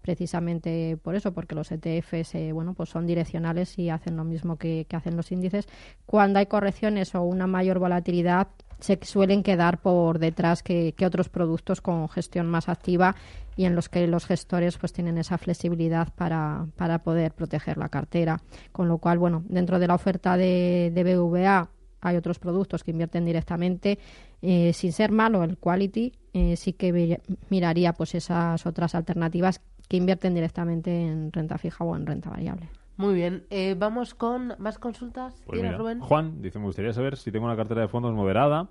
precisamente 0.06 0.98
por 1.02 1.16
eso, 1.16 1.34
porque 1.34 1.56
los 1.56 1.72
ETFs 1.72 2.36
eh, 2.36 2.52
bueno, 2.52 2.76
pues 2.76 2.90
son 2.90 3.08
direccionales 3.08 3.80
y 3.80 3.90
hacen 3.90 4.16
lo 4.16 4.24
mismo 4.24 4.56
que, 4.56 4.86
hacen 4.92 5.18
los 5.18 5.32
índices. 5.32 5.68
Cuando 6.06 6.38
hay 6.38 6.46
correcciones 6.46 7.16
o 7.16 7.24
una 7.24 7.48
mayor 7.48 7.80
volatilidad, 7.80 8.50
se 8.80 9.00
suelen 9.04 9.44
quedar 9.44 9.80
por 9.80 10.20
detrás 10.20 10.64
que, 10.64 10.94
otros 11.06 11.30
productos 11.30 11.82
con 11.82 12.10
gestión 12.10 12.48
más 12.48 12.70
activa 12.70 13.16
y 13.56 13.66
en 13.66 13.76
los 13.76 13.90
que 13.90 14.08
los 14.08 14.26
gestores 14.26 14.78
pues 14.78 14.92
tienen 14.92 15.18
esa 15.18 15.38
flexibilidad 15.38 16.14
para, 16.14 16.68
para 16.76 17.00
poder 17.00 17.34
proteger 17.34 17.78
la 17.78 17.90
cartera. 17.90 18.42
Con 18.72 18.88
lo 18.88 18.98
cual, 18.98 19.18
bueno, 19.18 19.44
dentro 19.48 19.80
de 19.80 19.88
la 19.88 19.96
oferta 19.96 20.38
de, 20.38 20.92
de 20.94 21.04
BVA 21.04 21.70
hay 22.02 22.18
otros 22.18 22.40
productos 22.40 22.84
que 22.84 22.92
invierten 22.92 23.26
directamente 23.26 23.98
eh, 24.42 24.74
sin 24.74 24.92
ser 24.94 25.12
malo 25.12 25.44
el 25.44 25.58
quality 25.58 26.14
eh, 26.34 26.56
sí 26.56 26.74
que 26.74 27.20
miraría 27.50 27.94
pues 27.94 28.14
esas 28.14 28.66
otras 28.66 28.94
alternativas 28.94 29.62
que 29.88 29.98
invierten 29.98 30.36
directamente 30.36 31.08
en 31.08 31.32
renta 31.32 31.58
fija 31.58 31.84
o 31.84 31.96
en 31.96 32.06
renta 32.06 32.30
variable. 32.30 32.70
Muy 32.98 33.14
bien, 33.14 33.46
eh, 33.50 33.76
vamos 33.78 34.14
con 34.16 34.56
más 34.58 34.80
consultas. 34.80 35.42
Pues 35.46 35.62
Juan 36.00 36.42
dice, 36.42 36.60
me 36.60 36.66
gustaría 36.66 36.94
saber 36.94 37.18
si 37.18 37.32
tengo 37.32 37.46
una 37.46 37.58
cartera 37.58 37.82
de 37.82 37.88
fondos 37.88 38.14
moderada 38.14 38.70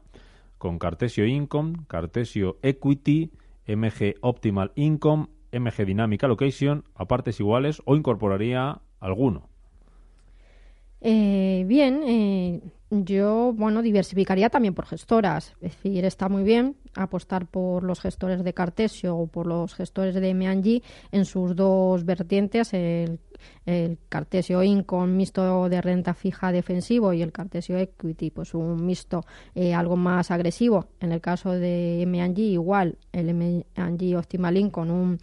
con 0.57 0.79
Cartesio 0.79 1.27
Income, 1.27 1.81
Cartesio 1.89 2.59
Equity, 2.63 3.33
MG 3.67 4.15
Optimal 4.23 4.73
Income, 4.77 5.29
MG 5.53 5.85
Dynamic 5.85 6.25
Allocation, 6.25 6.85
a 6.95 7.07
partes 7.07 7.39
iguales 7.41 7.83
o 7.85 7.97
incorporaría 7.97 8.81
alguno. 8.99 9.51
Eh, 11.07 11.64
bien, 11.67 12.01
eh, 12.07 12.62
yo, 12.88 13.53
bueno, 13.55 13.83
diversificaría 13.83 14.49
también 14.49 14.73
por 14.73 14.87
gestoras. 14.87 15.53
Es 15.61 15.73
decir, 15.73 16.03
está 16.07 16.31
muy 16.31 16.45
bien 16.45 16.77
apostar 16.95 17.47
por 17.47 17.83
los 17.83 18.01
gestores 18.01 18.43
de 18.43 18.55
Cartesio 18.55 19.14
o 19.14 19.27
por 19.27 19.47
los 19.47 19.75
gestores 19.75 20.14
de 20.14 20.31
M&G 20.31 20.83
en 21.12 21.27
sus 21.27 21.55
dos 21.55 22.07
vertientes, 22.07 22.73
el, 22.73 23.21
Cartesio 24.09 24.62
Income 24.62 25.12
mixto 25.12 25.69
de 25.69 25.83
renta 25.83 26.14
fija 26.14 26.53
defensivo 26.53 27.12
y 27.12 27.21
el 27.21 27.33
Cartesio 27.33 27.77
Equity, 27.77 28.31
pues 28.31 28.55
un 28.55 28.87
mixto 28.87 29.27
eh, 29.55 29.75
algo 29.75 29.97
más 29.97 30.31
agresivo. 30.31 30.87
En 31.01 31.12
el 31.12 31.21
caso 31.21 31.51
de 31.51 32.01
M&G, 32.03 32.38
igual, 32.38 32.97
el 33.12 33.29
M&G 33.29 34.17
Optimal 34.17 34.57
Income, 34.57 34.90
un 34.90 35.19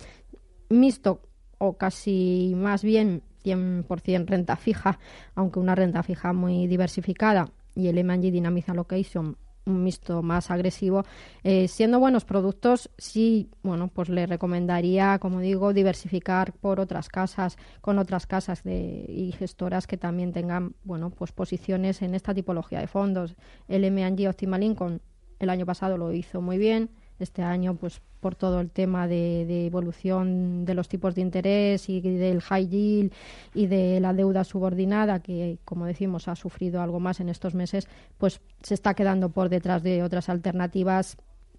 mixto 0.70 1.22
o 1.58 1.74
casi 1.74 2.54
más 2.56 2.84
bien 2.84 3.24
100% 3.44 4.26
renta 4.28 4.56
fija, 4.56 5.00
aunque 5.36 5.60
una 5.60 5.76
renta 5.76 6.04
fija 6.04 6.34
muy 6.34 6.68
diversificada 6.68 7.50
y 7.76 7.88
el 7.88 7.98
M&G 7.98 8.32
Dynamic 8.32 8.70
Allocation 8.70 9.38
un 9.66 9.84
mixto 9.84 10.22
más 10.22 10.50
agresivo, 10.52 11.06
eh, 11.44 11.68
siendo 11.68 12.00
buenos 12.00 12.26
productos, 12.26 12.90
sí, 12.98 13.50
bueno, 13.64 13.90
pues 13.90 14.10
le 14.10 14.26
recomendaría, 14.26 15.20
como 15.20 15.40
digo, 15.40 15.74
diversificar 15.74 16.54
por 16.54 16.80
otras 16.80 17.10
casas, 17.10 17.58
con 17.82 18.00
otras 18.00 18.26
casas 18.26 18.64
de, 18.64 19.06
y 19.08 19.32
gestoras 19.34 19.88
que 19.88 19.98
también 19.98 20.34
tengan, 20.34 20.76
bueno, 20.84 21.12
pues 21.12 21.32
posiciones 21.32 22.02
en 22.02 22.16
esta 22.16 22.34
tipología 22.34 22.80
de 22.80 22.88
fondos. 22.88 23.36
El 23.68 23.84
M&G 23.84 24.28
Optimal 24.30 24.64
Income 24.64 25.00
el 25.40 25.50
año 25.50 25.66
pasado 25.66 25.98
lo 25.98 26.12
hizo 26.12 26.42
muy 26.42 26.58
bien, 26.58 26.90
este 27.22 27.44
año, 27.44 27.76
pues 27.76 28.02
por 28.20 28.36
todo 28.36 28.60
el 28.60 28.70
tema 28.70 29.08
de, 29.08 29.66
evolución 29.66 30.66
de 30.66 30.74
los 30.74 30.88
tipos 30.88 31.16
de 31.16 31.22
interés 31.22 31.90
y 31.90 32.02
del 32.02 32.42
high 32.42 32.68
yield 32.68 33.14
y 33.54 33.68
de 33.68 34.00
la 34.00 34.14
deuda 34.14 34.44
subordinada, 34.44 35.20
que 35.20 35.58
como 35.66 35.86
decimos 35.86 36.28
ha 36.28 36.36
sufrido 36.36 36.82
algo 36.82 37.00
más 37.00 37.20
en 37.20 37.30
estos 37.30 37.56
meses, 37.56 37.88
pues 38.18 38.42
se 38.62 38.74
está 38.74 38.94
quedando 38.94 39.30
por 39.30 39.50
detrás 39.50 39.84
de 39.84 40.04
otras 40.04 40.30
alternativas 40.30 41.18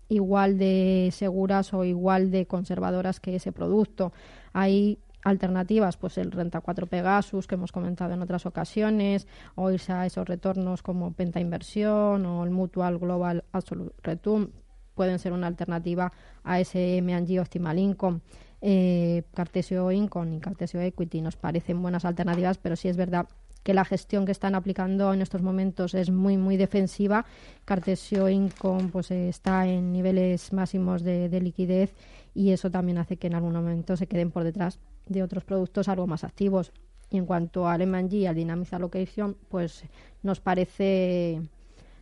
igual 0.08 0.58
de 0.58 1.10
seguras 1.12 1.72
o 1.74 1.84
igual 1.84 2.30
de 2.30 2.46
conservadoras 2.46 3.18
que 3.20 3.36
ese 3.36 3.52
producto. 3.52 4.12
Hay 4.52 4.98
alternativas, 5.24 5.96
pues 5.96 6.18
el 6.18 6.30
Renta 6.30 6.60
4 6.60 6.86
Pegasus, 6.86 7.46
que 7.46 7.54
hemos 7.54 7.72
comentado 7.72 8.12
en 8.12 8.22
otras 8.22 8.46
ocasiones, 8.46 9.26
o 9.54 9.70
irse 9.70 9.92
a 9.92 10.06
esos 10.06 10.28
retornos 10.28 10.82
como 10.82 11.12
Penta 11.12 11.40
Inversión 11.40 12.26
o 12.26 12.44
el 12.44 12.50
Mutual 12.50 12.98
Global 12.98 13.44
Absolute 13.52 13.94
Return, 14.02 14.50
pueden 14.94 15.18
ser 15.18 15.32
una 15.32 15.46
alternativa 15.46 16.12
a 16.44 16.60
ese 16.60 16.98
M&G 16.98 17.40
Optimal 17.40 17.78
Income. 17.78 18.20
Eh, 18.60 19.24
Cartesio 19.34 19.90
Income 19.90 20.36
y 20.36 20.40
Cartesio 20.40 20.80
Equity 20.80 21.20
nos 21.20 21.36
parecen 21.36 21.82
buenas 21.82 22.04
alternativas, 22.04 22.58
pero 22.58 22.76
sí 22.76 22.88
es 22.88 22.96
verdad 22.96 23.26
que 23.62 23.74
la 23.74 23.84
gestión 23.84 24.26
que 24.26 24.32
están 24.32 24.54
aplicando 24.54 25.12
en 25.12 25.22
estos 25.22 25.42
momentos 25.42 25.94
es 25.94 26.10
muy 26.10 26.36
muy 26.36 26.56
defensiva. 26.56 27.24
Cartesio 27.64 28.28
Income 28.28 28.88
pues 28.92 29.10
está 29.10 29.66
en 29.66 29.92
niveles 29.92 30.52
máximos 30.52 31.02
de, 31.02 31.28
liquidez 31.40 31.94
y 32.34 32.50
eso 32.50 32.70
también 32.70 32.98
hace 32.98 33.16
que 33.16 33.28
en 33.28 33.34
algún 33.34 33.52
momento 33.52 33.96
se 33.96 34.06
queden 34.06 34.30
por 34.30 34.44
detrás 34.44 34.78
de 35.06 35.22
otros 35.22 35.44
productos 35.44 35.88
algo 35.88 36.06
más 36.06 36.24
activos. 36.24 36.72
Y 37.10 37.18
en 37.18 37.26
cuanto 37.26 37.68
al 37.68 37.82
M&G, 37.82 38.26
al 38.26 38.34
Dynamic 38.34 38.72
Allocation, 38.72 39.36
pues 39.48 39.84
nos 40.22 40.40
parece 40.40 41.40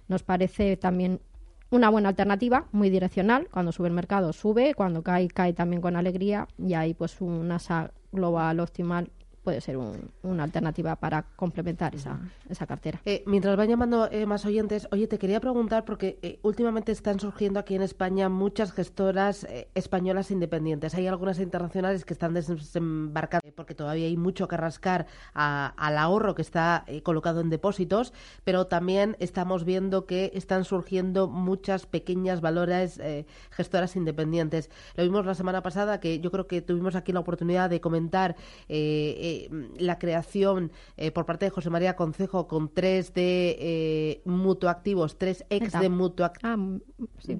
nos 0.09 0.23
parece 0.23 0.77
también 0.77 1.21
una 1.71 1.89
buena 1.89 2.09
alternativa, 2.11 2.67
muy 2.73 2.91
direccional. 2.91 3.49
Cuando 3.51 3.73
sube 3.73 3.89
el 3.89 3.95
mercado, 3.95 4.33
sube. 4.33 4.75
Cuando 4.75 5.03
cae, 5.03 5.29
cae 5.29 5.53
también 5.53 5.81
con 5.81 5.97
alegría. 5.97 6.49
Y 6.59 6.75
ahí, 6.75 6.95
pues, 6.95 7.21
un 7.21 7.51
ASA 7.53 7.93
global 8.13 8.61
optimal 8.61 9.11
puede 9.43 9.61
ser 9.61 9.79
una 10.23 10.45
alternativa 10.45 10.97
para 10.97 11.23
complementar 11.37 11.95
esa, 11.95 12.19
esa 12.49 12.67
cartera. 12.67 13.01
Eh, 13.05 13.23
mientras 13.27 13.57
van 13.57 13.69
llamando 13.69 14.09
eh, 14.11 14.27
más 14.27 14.45
oyentes, 14.45 14.89
oye, 14.93 15.07
te 15.07 15.19
quería 15.19 15.41
preguntar, 15.41 15.85
porque 15.85 16.19
eh, 16.23 16.39
últimamente 16.43 16.93
están 16.93 17.21
surgiendo 17.21 17.59
aquí 17.59 17.75
en 17.75 17.83
España 17.83 18.29
muchas 18.29 18.73
gestoras 18.73 19.47
españolas 19.75 20.31
independientes. 20.31 20.95
Hay 20.95 21.07
algunas 21.07 21.39
internacionales 21.39 22.05
que 22.05 22.13
están 22.13 22.35
desembarcando 22.35 23.51
porque 23.55 23.75
todavía 23.75 24.07
hay 24.07 24.17
mucho 24.17 24.49
que 24.49 24.57
rascar 24.57 25.07
al 25.35 25.99
ahorro 25.99 26.35
que 26.35 26.43
está 26.43 26.85
colocado 27.03 27.41
en 27.41 27.51
depósitos, 27.51 28.13
pero 28.45 28.67
también 28.67 29.17
estamos 29.19 29.65
viendo 29.65 30.07
que 30.07 30.31
están 30.35 30.65
surgiendo 30.65 31.29
muchas 31.29 31.87
pequeñas 31.87 32.41
valores 32.41 33.01
gestoras 33.51 33.97
independientes. 33.97 34.71
Lo 34.97 35.05
vimos 35.05 35.27
la 35.27 35.35
semana 35.35 35.63
pasada, 35.63 36.01
que 36.01 36.21
yo 36.21 36.31
creo 36.31 36.47
que 36.47 36.63
tuvimos 36.63 36.95
aquí 36.95 37.13
la 37.13 37.21
oportunidad 37.21 37.71
de 37.71 37.81
comentar 37.81 38.37
eh, 38.69 39.30
la 39.79 39.99
creación 39.99 40.73
eh, 40.97 41.11
por 41.11 41.27
parte 41.27 41.47
de 41.47 41.51
José 41.51 41.71
María 41.71 41.97
Concejo 41.97 42.49
con 42.49 42.69
tres 42.69 43.15
de 43.15 43.57
eh, 43.61 44.23
mutuactivos, 44.25 45.19
tres 45.19 45.45
ex 45.51 45.73
de 45.79 45.89
mutuactivos, 45.89 46.43
ah, 46.43 46.57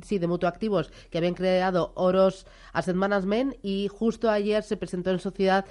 sí. 0.03 0.19
de 0.19 0.27
mutuactivos 0.27 0.93
que 1.11 1.19
habían 1.19 1.35
creado 1.35 1.93
Oros 1.95 2.47
Asset 2.73 2.97
Management 2.97 3.57
y 3.63 3.89
justo 3.89 4.31
ayer 4.31 4.63
se 4.63 4.77
presentó 4.77 5.11
en 5.11 5.19
sociedad 5.19 5.65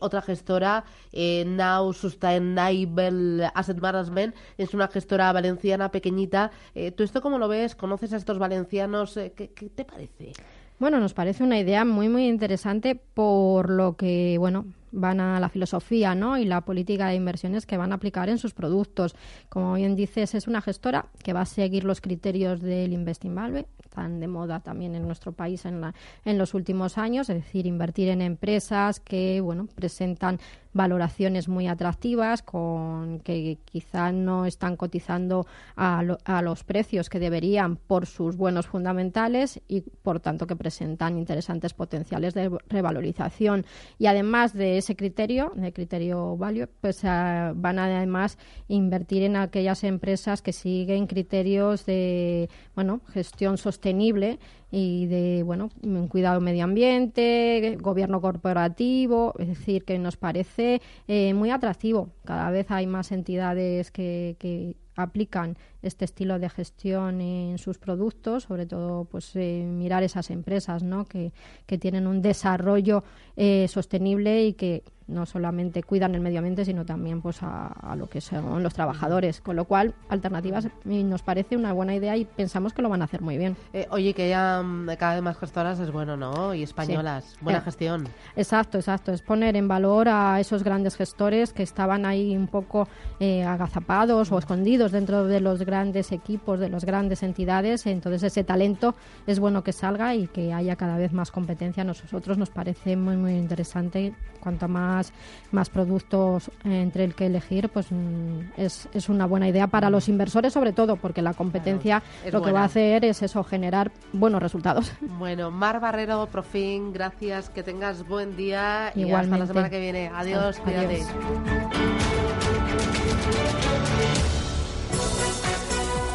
otra 0.00 0.22
gestora, 0.22 0.84
Now 1.12 1.92
Sustainable 1.92 3.50
Asset 3.54 3.80
Management, 3.80 4.34
es 4.58 4.74
una 4.74 4.88
gestora 4.88 5.32
valenciana 5.32 5.90
pequeñita. 5.90 6.50
¿Tú 6.96 7.02
esto 7.02 7.20
cómo 7.20 7.38
lo 7.38 7.48
ves? 7.48 7.74
¿Conoces 7.74 8.12
a 8.12 8.16
estos 8.16 8.38
valencianos? 8.38 9.14
¿Qué, 9.14 9.50
qué 9.54 9.68
te 9.68 9.84
parece? 9.84 10.32
Bueno, 10.78 10.98
nos 10.98 11.14
parece 11.14 11.44
una 11.44 11.58
idea 11.58 11.84
muy, 11.84 12.08
muy 12.08 12.26
interesante 12.26 12.96
por 12.96 13.70
lo 13.70 13.96
que, 13.96 14.36
bueno, 14.38 14.66
van 14.94 15.20
a 15.20 15.40
la 15.40 15.48
filosofía 15.48 16.14
¿no? 16.14 16.38
y 16.38 16.44
la 16.44 16.62
política 16.62 17.08
de 17.08 17.16
inversiones 17.16 17.66
que 17.66 17.76
van 17.76 17.92
a 17.92 17.96
aplicar 17.96 18.28
en 18.28 18.38
sus 18.38 18.54
productos. 18.54 19.14
Como 19.48 19.74
bien 19.74 19.96
dices, 19.96 20.34
es 20.34 20.46
una 20.46 20.62
gestora 20.62 21.06
que 21.22 21.32
va 21.32 21.42
a 21.42 21.46
seguir 21.46 21.84
los 21.84 22.00
criterios 22.00 22.60
del 22.60 22.92
Investing 22.92 23.34
Valve, 23.34 23.66
tan 23.90 24.20
de 24.20 24.28
moda 24.28 24.60
también 24.60 24.94
en 24.94 25.02
nuestro 25.02 25.32
país 25.32 25.64
en, 25.66 25.80
la, 25.80 25.94
en 26.24 26.38
los 26.38 26.54
últimos 26.54 26.98
años, 26.98 27.28
es 27.28 27.36
decir, 27.36 27.66
invertir 27.66 28.08
en 28.08 28.22
empresas 28.22 29.00
que 29.00 29.40
bueno, 29.40 29.66
presentan 29.74 30.38
valoraciones 30.74 31.48
muy 31.48 31.68
atractivas, 31.68 32.42
con 32.42 33.20
que 33.20 33.58
quizá 33.64 34.12
no 34.12 34.44
están 34.44 34.76
cotizando 34.76 35.46
a, 35.76 36.02
a, 36.24 36.42
los 36.42 36.64
precios 36.64 37.08
que 37.08 37.20
deberían 37.20 37.76
por 37.76 38.06
sus 38.06 38.36
buenos 38.36 38.66
fundamentales 38.66 39.62
y, 39.68 39.82
por 39.82 40.20
tanto, 40.20 40.46
que 40.46 40.56
presentan 40.56 41.16
interesantes 41.16 41.72
potenciales 41.72 42.34
de 42.34 42.50
revalorización. 42.68 43.64
Y 43.98 44.06
además 44.06 44.52
de 44.52 44.76
ese 44.84 44.96
criterio, 44.96 45.52
de 45.56 45.72
criterio 45.72 46.36
value, 46.36 46.68
pues 46.80 47.02
uh, 47.04 47.54
van 47.54 47.78
a 47.78 47.86
además 47.86 48.38
invertir 48.68 49.22
en 49.22 49.36
aquellas 49.36 49.82
empresas 49.82 50.42
que 50.42 50.52
siguen 50.52 51.06
criterios 51.06 51.86
de 51.86 52.48
bueno 52.74 53.00
gestión 53.12 53.56
sostenible 53.56 54.38
y 54.70 55.06
de 55.06 55.42
bueno 55.42 55.70
cuidado 56.08 56.40
medio 56.40 56.64
ambiente, 56.64 57.78
gobierno 57.80 58.20
corporativo, 58.20 59.34
es 59.38 59.48
decir, 59.48 59.84
que 59.84 59.98
nos 59.98 60.16
parece 60.16 60.82
eh, 61.08 61.32
muy 61.32 61.50
atractivo. 61.50 62.10
Cada 62.24 62.50
vez 62.50 62.70
hay 62.70 62.86
más 62.86 63.10
entidades 63.10 63.90
que, 63.90 64.36
que 64.38 64.76
aplican 64.96 65.56
este 65.84 66.04
estilo 66.04 66.38
de 66.38 66.48
gestión 66.48 67.20
en 67.20 67.58
sus 67.58 67.78
productos, 67.78 68.44
sobre 68.44 68.66
todo 68.66 69.04
pues 69.04 69.30
eh, 69.36 69.64
mirar 69.66 70.02
esas 70.02 70.30
empresas 70.30 70.82
¿no? 70.82 71.04
que, 71.04 71.32
que 71.66 71.78
tienen 71.78 72.06
un 72.06 72.22
desarrollo 72.22 73.04
eh, 73.36 73.66
sostenible 73.68 74.44
y 74.46 74.54
que 74.54 74.82
no 75.06 75.26
solamente 75.26 75.82
cuidan 75.82 76.14
el 76.14 76.22
medio 76.22 76.38
ambiente, 76.38 76.64
sino 76.64 76.86
también 76.86 77.20
pues 77.20 77.40
a, 77.42 77.94
lo 77.98 78.08
que 78.08 78.22
son 78.22 78.62
los 78.62 78.72
trabajadores. 78.72 79.42
Con 79.42 79.54
lo 79.54 79.66
cual, 79.66 79.92
alternativas 80.08 80.68
nos 80.84 81.22
parece 81.22 81.58
una 81.58 81.74
buena 81.74 81.94
idea 81.94 82.16
y 82.16 82.24
pensamos 82.24 82.72
que 82.72 82.80
lo 82.80 82.88
van 82.88 83.02
a 83.02 83.04
hacer 83.04 83.20
muy 83.20 83.36
bien. 83.36 83.54
Eh, 83.74 83.86
oye, 83.90 84.14
que 84.14 84.30
ya 84.30 84.62
mm, 84.62 84.96
cada 84.98 85.14
vez 85.14 85.22
más 85.22 85.36
gestoras 85.36 85.78
es 85.78 85.90
bueno, 85.90 86.16
¿no? 86.16 86.54
Y 86.54 86.62
españolas. 86.62 87.36
Buena 87.42 87.60
gestión. 87.60 88.08
Exacto, 88.34 88.78
exacto. 88.78 89.12
Es 89.12 89.20
poner 89.20 89.56
en 89.56 89.68
valor 89.68 90.08
a 90.08 90.40
esos 90.40 90.62
grandes 90.62 90.96
gestores 90.96 91.52
que 91.52 91.62
estaban 91.62 92.06
ahí 92.06 92.34
un 92.34 92.46
poco 92.46 92.88
agazapados 93.20 94.32
o 94.32 94.38
escondidos 94.38 94.92
dentro 94.92 95.26
de 95.26 95.40
los 95.40 95.60
grandes 95.60 95.73
equipos, 96.12 96.60
de 96.60 96.68
las 96.68 96.84
grandes 96.84 97.22
entidades. 97.22 97.86
Entonces 97.86 98.22
ese 98.22 98.44
talento 98.44 98.94
es 99.26 99.40
bueno 99.40 99.62
que 99.62 99.72
salga 99.72 100.14
y 100.14 100.26
que 100.28 100.52
haya 100.52 100.76
cada 100.76 100.96
vez 100.96 101.12
más 101.12 101.30
competencia. 101.30 101.82
A 101.82 101.86
nosotros 101.86 102.38
nos 102.38 102.50
parece 102.50 102.96
muy 102.96 103.16
muy 103.16 103.32
interesante. 103.32 104.12
Cuanto 104.40 104.68
más, 104.68 105.10
más 105.52 105.70
productos 105.70 106.50
entre 106.64 107.04
el 107.04 107.14
que 107.14 107.26
elegir, 107.26 107.70
pues 107.70 107.86
mm, 107.90 108.40
es, 108.58 108.88
es 108.92 109.08
una 109.08 109.24
buena 109.24 109.48
idea 109.48 109.68
para 109.68 109.88
los 109.88 110.06
inversores 110.10 110.52
sobre 110.52 110.72
todo, 110.72 110.96
porque 110.96 111.22
la 111.22 111.32
competencia 111.32 112.02
lo 112.30 112.42
que 112.42 112.52
va 112.52 112.60
a 112.60 112.64
hacer 112.64 113.06
es 113.06 113.22
eso, 113.22 113.42
generar 113.42 113.90
buenos 114.12 114.42
resultados. 114.42 114.92
Bueno, 115.24 115.50
Mar 115.50 115.80
Barrero, 115.80 116.26
Profin, 116.26 116.92
gracias, 116.92 117.48
que 117.48 117.62
tengas 117.62 118.06
buen 118.06 118.36
día 118.36 118.92
y 118.94 119.10
hasta 119.10 119.38
la 119.38 119.46
semana 119.46 119.70
que 119.70 119.80
viene. 119.80 120.10
Adiós, 120.12 120.60
Adiós. 120.66 121.73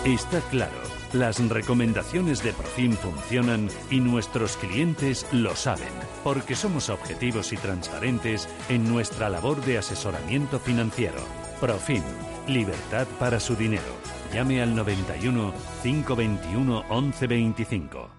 Está 0.10 0.42
claro, 0.50 0.82
las 1.14 1.38
recomendaciones 1.50 2.42
de 2.42 2.52
Profim 2.52 2.94
funcionan 2.94 3.70
y 3.92 4.00
nuestros 4.00 4.58
clientes 4.58 5.28
lo 5.32 5.56
saben, 5.56 5.94
porque 6.24 6.56
somos 6.56 6.90
objetivos 6.90 7.54
y 7.54 7.58
transparentes 7.58 8.50
en 8.70 8.90
nuestra 8.90 9.30
labor 9.30 9.64
de 9.66 9.78
asesoramiento 9.78 10.60
financiero. 10.60 11.20
Profim, 11.60 12.02
libertad 12.48 13.06
para 13.20 13.40
su 13.40 13.56
dinero. 13.56 13.84
Llame 14.34 14.64
al 14.64 14.76
91 14.76 15.54
521 15.84 16.86
1125. 16.90 18.10